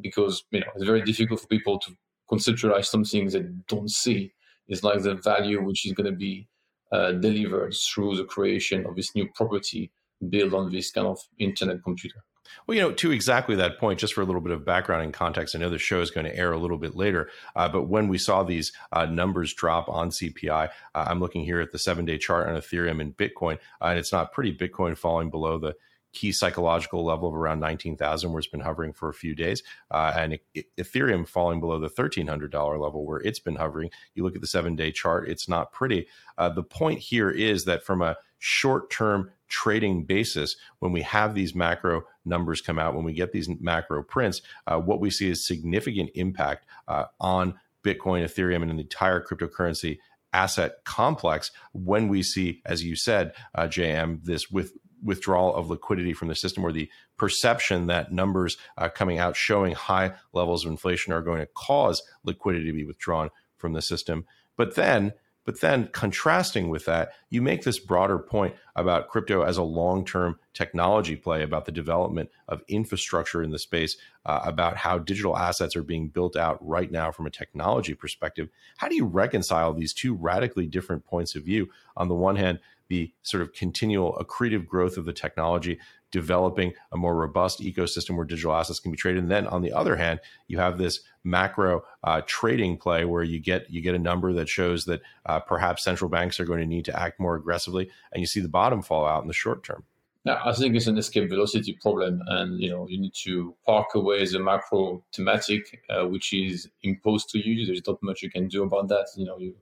because 0.00 0.44
you 0.50 0.60
know 0.60 0.66
it's 0.74 0.84
very 0.84 1.02
difficult 1.02 1.40
for 1.40 1.46
people 1.48 1.78
to 1.78 1.92
conceptualize 2.30 2.86
something 2.86 3.28
they 3.28 3.44
don't 3.68 3.90
see 3.90 4.32
is 4.68 4.82
like 4.82 5.02
the 5.02 5.14
value 5.14 5.62
which 5.62 5.86
is 5.86 5.92
going 5.92 6.10
to 6.10 6.16
be 6.16 6.48
uh, 6.92 7.12
delivered 7.12 7.74
through 7.74 8.16
the 8.16 8.24
creation 8.24 8.86
of 8.86 8.96
this 8.96 9.14
new 9.14 9.28
property 9.34 9.90
built 10.28 10.54
on 10.54 10.70
this 10.70 10.90
kind 10.90 11.06
of 11.06 11.18
internet 11.38 11.82
computer. 11.82 12.20
Well, 12.66 12.76
you 12.76 12.82
know, 12.82 12.92
to 12.92 13.10
exactly 13.10 13.56
that 13.56 13.78
point, 13.78 13.98
just 13.98 14.14
for 14.14 14.20
a 14.20 14.24
little 14.24 14.40
bit 14.40 14.52
of 14.52 14.64
background 14.64 15.02
and 15.02 15.12
context, 15.12 15.54
I 15.54 15.58
know 15.58 15.70
the 15.70 15.78
show 15.78 16.00
is 16.00 16.10
going 16.10 16.26
to 16.26 16.36
air 16.36 16.52
a 16.52 16.58
little 16.58 16.78
bit 16.78 16.96
later, 16.96 17.30
uh, 17.56 17.68
but 17.68 17.84
when 17.84 18.08
we 18.08 18.18
saw 18.18 18.42
these 18.42 18.72
uh, 18.92 19.06
numbers 19.06 19.54
drop 19.54 19.88
on 19.88 20.10
CPI, 20.10 20.68
uh, 20.68 21.04
I'm 21.08 21.20
looking 21.20 21.44
here 21.44 21.60
at 21.60 21.72
the 21.72 21.78
seven 21.78 22.04
day 22.04 22.18
chart 22.18 22.48
on 22.48 22.54
Ethereum 22.54 23.00
and 23.00 23.16
Bitcoin, 23.16 23.58
uh, 23.80 23.86
and 23.86 23.98
it's 23.98 24.12
not 24.12 24.32
pretty. 24.32 24.56
Bitcoin 24.56 24.96
falling 24.96 25.30
below 25.30 25.58
the 25.58 25.74
key 26.14 26.32
psychological 26.32 27.04
level 27.04 27.28
of 27.28 27.34
around 27.34 27.60
19,000 27.60 28.30
where 28.30 28.38
it's 28.38 28.48
been 28.48 28.60
hovering 28.60 28.92
for 28.92 29.08
a 29.08 29.14
few 29.14 29.34
days 29.34 29.62
uh, 29.90 30.12
and 30.16 30.38
Ethereum 30.78 31.26
falling 31.28 31.60
below 31.60 31.78
the 31.78 31.90
$1,300 31.90 32.80
level 32.80 33.04
where 33.04 33.18
it's 33.20 33.40
been 33.40 33.56
hovering. 33.56 33.90
You 34.14 34.22
look 34.22 34.36
at 34.36 34.40
the 34.40 34.46
seven 34.46 34.76
day 34.76 34.92
chart, 34.92 35.28
it's 35.28 35.48
not 35.48 35.72
pretty. 35.72 36.06
Uh, 36.38 36.48
the 36.48 36.62
point 36.62 37.00
here 37.00 37.30
is 37.30 37.64
that 37.64 37.84
from 37.84 38.00
a 38.00 38.16
short 38.38 38.90
term 38.90 39.30
trading 39.48 40.04
basis, 40.04 40.56
when 40.78 40.92
we 40.92 41.02
have 41.02 41.34
these 41.34 41.54
macro 41.54 42.02
numbers 42.24 42.60
come 42.60 42.78
out, 42.78 42.94
when 42.94 43.04
we 43.04 43.12
get 43.12 43.32
these 43.32 43.48
macro 43.60 44.02
prints, 44.02 44.42
uh, 44.66 44.78
what 44.78 45.00
we 45.00 45.10
see 45.10 45.30
is 45.30 45.46
significant 45.46 46.10
impact 46.14 46.66
uh, 46.88 47.04
on 47.20 47.54
Bitcoin, 47.84 48.24
Ethereum, 48.24 48.62
and 48.62 48.78
the 48.78 48.82
entire 48.82 49.24
cryptocurrency 49.24 49.98
asset 50.32 50.84
complex 50.84 51.52
when 51.72 52.08
we 52.08 52.22
see, 52.22 52.60
as 52.66 52.82
you 52.82 52.96
said, 52.96 53.32
uh, 53.54 53.62
JM, 53.62 54.24
this 54.24 54.50
with 54.50 54.72
withdrawal 55.02 55.54
of 55.54 55.68
liquidity 55.68 56.14
from 56.14 56.28
the 56.28 56.34
system 56.34 56.64
or 56.64 56.72
the 56.72 56.90
perception 57.18 57.86
that 57.86 58.10
numbers 58.10 58.56
uh, 58.78 58.88
coming 58.88 59.18
out 59.18 59.36
showing 59.36 59.74
high 59.74 60.12
levels 60.32 60.64
of 60.64 60.70
inflation 60.70 61.12
are 61.12 61.20
going 61.20 61.40
to 61.40 61.48
cause 61.54 62.02
liquidity 62.24 62.66
to 62.66 62.72
be 62.72 62.86
withdrawn 62.86 63.30
from 63.58 63.74
the 63.74 63.82
system. 63.82 64.24
But 64.56 64.74
then, 64.74 65.12
but 65.44 65.60
then 65.60 65.88
contrasting 65.92 66.70
with 66.70 66.86
that, 66.86 67.12
you 67.28 67.42
make 67.42 67.62
this 67.62 67.78
broader 67.78 68.18
point 68.18 68.54
about 68.76 69.08
crypto 69.08 69.42
as 69.42 69.56
a 69.56 69.62
long 69.62 70.04
term 70.04 70.38
technology 70.52 71.16
play, 71.16 71.42
about 71.42 71.66
the 71.66 71.72
development 71.72 72.30
of 72.48 72.62
infrastructure 72.68 73.42
in 73.42 73.50
the 73.50 73.58
space, 73.58 73.96
uh, 74.24 74.40
about 74.44 74.76
how 74.76 74.98
digital 74.98 75.36
assets 75.36 75.76
are 75.76 75.82
being 75.82 76.08
built 76.08 76.36
out 76.36 76.58
right 76.66 76.90
now 76.90 77.10
from 77.10 77.26
a 77.26 77.30
technology 77.30 77.94
perspective. 77.94 78.48
How 78.78 78.88
do 78.88 78.96
you 78.96 79.04
reconcile 79.04 79.74
these 79.74 79.92
two 79.92 80.14
radically 80.14 80.66
different 80.66 81.04
points 81.04 81.34
of 81.34 81.44
view? 81.44 81.68
On 81.96 82.08
the 82.08 82.14
one 82.14 82.36
hand, 82.36 82.58
the 82.88 83.12
sort 83.22 83.42
of 83.42 83.52
continual 83.52 84.16
accretive 84.20 84.66
growth 84.66 84.96
of 84.96 85.04
the 85.04 85.12
technology 85.12 85.78
developing 86.14 86.72
a 86.92 86.96
more 86.96 87.16
robust 87.16 87.60
ecosystem 87.60 88.14
where 88.14 88.24
digital 88.24 88.54
assets 88.54 88.78
can 88.78 88.92
be 88.92 88.96
traded. 88.96 89.24
And 89.24 89.32
then 89.32 89.48
on 89.48 89.62
the 89.62 89.72
other 89.72 89.96
hand, 89.96 90.20
you 90.46 90.58
have 90.58 90.78
this 90.78 91.00
macro 91.24 91.82
uh, 92.04 92.22
trading 92.24 92.76
play 92.76 93.04
where 93.04 93.24
you 93.24 93.40
get 93.40 93.68
you 93.68 93.80
get 93.80 93.96
a 93.96 93.98
number 93.98 94.32
that 94.34 94.48
shows 94.48 94.84
that 94.84 95.00
uh, 95.26 95.40
perhaps 95.40 95.82
central 95.82 96.08
banks 96.08 96.38
are 96.38 96.44
going 96.44 96.60
to 96.60 96.66
need 96.66 96.84
to 96.84 96.96
act 96.96 97.18
more 97.18 97.34
aggressively, 97.34 97.90
and 98.12 98.20
you 98.20 98.28
see 98.28 98.38
the 98.38 98.48
bottom 98.48 98.80
fall 98.80 99.04
out 99.04 99.22
in 99.22 99.28
the 99.28 99.34
short 99.34 99.64
term. 99.64 99.82
Yeah, 100.24 100.40
I 100.44 100.52
think 100.52 100.76
it's 100.76 100.86
an 100.86 100.96
escape 100.98 101.28
velocity 101.28 101.76
problem, 101.82 102.22
and 102.28 102.60
you 102.60 102.70
know 102.70 102.86
you 102.88 103.00
need 103.00 103.14
to 103.24 103.56
park 103.66 103.88
away 103.96 104.24
the 104.24 104.38
macro 104.38 105.02
thematic, 105.12 105.82
uh, 105.90 106.06
which 106.06 106.32
is 106.32 106.70
imposed 106.84 107.28
to 107.30 107.38
you. 107.38 107.66
There's 107.66 107.84
not 107.84 108.00
much 108.04 108.22
you 108.22 108.30
can 108.30 108.46
do 108.46 108.62
about 108.62 108.86
that. 108.88 109.08
You 109.16 109.26
know, 109.26 109.38
you 109.38 109.56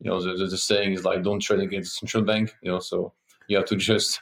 you 0.00 0.10
know 0.10 0.20
the, 0.20 0.32
the, 0.34 0.46
the 0.46 0.58
saying 0.58 0.94
is 0.94 1.04
like 1.04 1.22
don't 1.22 1.38
trade 1.38 1.60
against 1.60 1.92
the 1.92 2.06
central 2.06 2.24
bank. 2.24 2.52
You 2.60 2.72
know, 2.72 2.80
so 2.80 3.12
you 3.46 3.56
have 3.56 3.66
to 3.66 3.76
just 3.92 4.20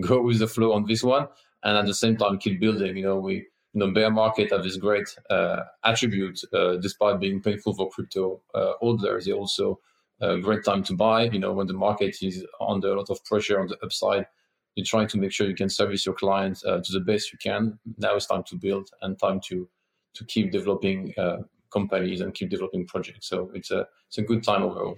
go 0.00 0.22
with 0.22 0.38
the 0.38 0.48
flow 0.48 0.72
on 0.72 0.86
this 0.86 1.02
one, 1.02 1.28
and 1.62 1.76
at 1.76 1.86
the 1.86 1.94
same 1.94 2.16
time 2.16 2.38
keep 2.38 2.60
building. 2.60 2.96
You 2.96 3.04
know, 3.04 3.18
we 3.18 3.34
you 3.34 3.80
know 3.80 3.90
bear 3.92 4.10
market 4.10 4.52
have 4.52 4.62
this 4.62 4.76
great 4.76 5.08
uh, 5.30 5.60
attribute, 5.84 6.40
uh, 6.52 6.76
despite 6.76 7.20
being 7.20 7.40
painful 7.40 7.74
for 7.74 7.90
crypto 7.90 8.40
uh, 8.54 8.72
holders. 8.80 9.26
They 9.26 9.32
also 9.32 9.80
a 10.20 10.38
great 10.38 10.64
time 10.64 10.82
to 10.84 10.94
buy. 10.94 11.24
You 11.24 11.40
know, 11.40 11.52
when 11.52 11.66
the 11.66 11.74
market 11.74 12.16
is 12.22 12.44
under 12.60 12.92
a 12.92 12.98
lot 12.98 13.10
of 13.10 13.24
pressure 13.24 13.60
on 13.60 13.68
the 13.68 13.78
upside 13.82 14.26
you're 14.74 14.84
trying 14.84 15.08
to 15.08 15.18
make 15.18 15.32
sure 15.32 15.46
you 15.48 15.54
can 15.54 15.68
service 15.68 16.04
your 16.04 16.14
clients 16.14 16.64
uh, 16.64 16.80
to 16.84 16.92
the 16.92 17.00
best 17.00 17.32
you 17.32 17.38
can. 17.38 17.78
Now 17.98 18.16
it's 18.16 18.26
time 18.26 18.42
to 18.44 18.56
build 18.56 18.90
and 19.02 19.18
time 19.18 19.40
to 19.48 19.68
to 20.14 20.24
keep 20.24 20.52
developing 20.52 21.12
uh, 21.18 21.38
companies 21.72 22.20
and 22.20 22.32
keep 22.34 22.50
developing 22.50 22.86
projects. 22.86 23.28
So 23.28 23.50
it's 23.54 23.70
a 23.70 23.86
it's 24.08 24.18
a 24.18 24.22
good 24.22 24.42
time 24.42 24.62
overall. 24.62 24.96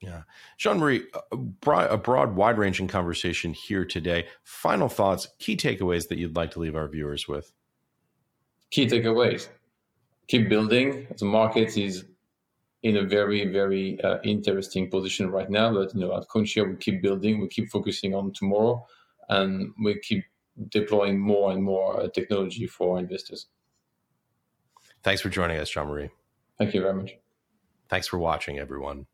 Yeah, 0.00 0.22
Jean 0.56 0.78
Marie, 0.78 1.04
a 1.30 1.36
broad, 1.36 2.02
broad, 2.02 2.34
wide 2.34 2.56
ranging 2.56 2.88
conversation 2.88 3.52
here 3.52 3.84
today. 3.84 4.26
Final 4.44 4.88
thoughts, 4.88 5.28
key 5.38 5.56
takeaways 5.56 6.08
that 6.08 6.16
you'd 6.16 6.36
like 6.36 6.52
to 6.52 6.60
leave 6.60 6.74
our 6.74 6.88
viewers 6.88 7.28
with. 7.28 7.52
Key 8.70 8.86
takeaways: 8.86 9.48
keep 10.26 10.48
building. 10.48 11.06
The 11.18 11.26
market 11.26 11.76
is 11.76 12.04
in 12.82 12.96
a 12.96 13.02
very 13.02 13.46
very 13.52 14.00
uh, 14.02 14.18
interesting 14.24 14.90
position 14.90 15.30
right 15.30 15.50
now. 15.50 15.74
But 15.74 15.94
you 15.94 16.00
know, 16.00 16.16
at 16.16 16.28
CoinShare 16.28 16.68
we 16.70 16.76
keep 16.76 17.02
building, 17.02 17.40
we 17.40 17.48
keep 17.48 17.68
focusing 17.68 18.14
on 18.14 18.32
tomorrow, 18.32 18.86
and 19.28 19.72
we 19.84 19.98
keep 20.00 20.24
deploying 20.70 21.18
more 21.18 21.52
and 21.52 21.62
more 21.62 22.00
uh, 22.00 22.08
technology 22.08 22.66
for 22.66 22.98
investors. 22.98 23.48
Thanks 25.02 25.20
for 25.20 25.28
joining 25.28 25.58
us, 25.58 25.68
Jean 25.68 25.86
Marie. 25.86 26.10
Thank 26.58 26.74
you 26.74 26.80
very 26.80 26.94
much. 26.94 27.16
Thanks 27.88 28.06
for 28.06 28.18
watching, 28.18 28.58
everyone. 28.58 29.06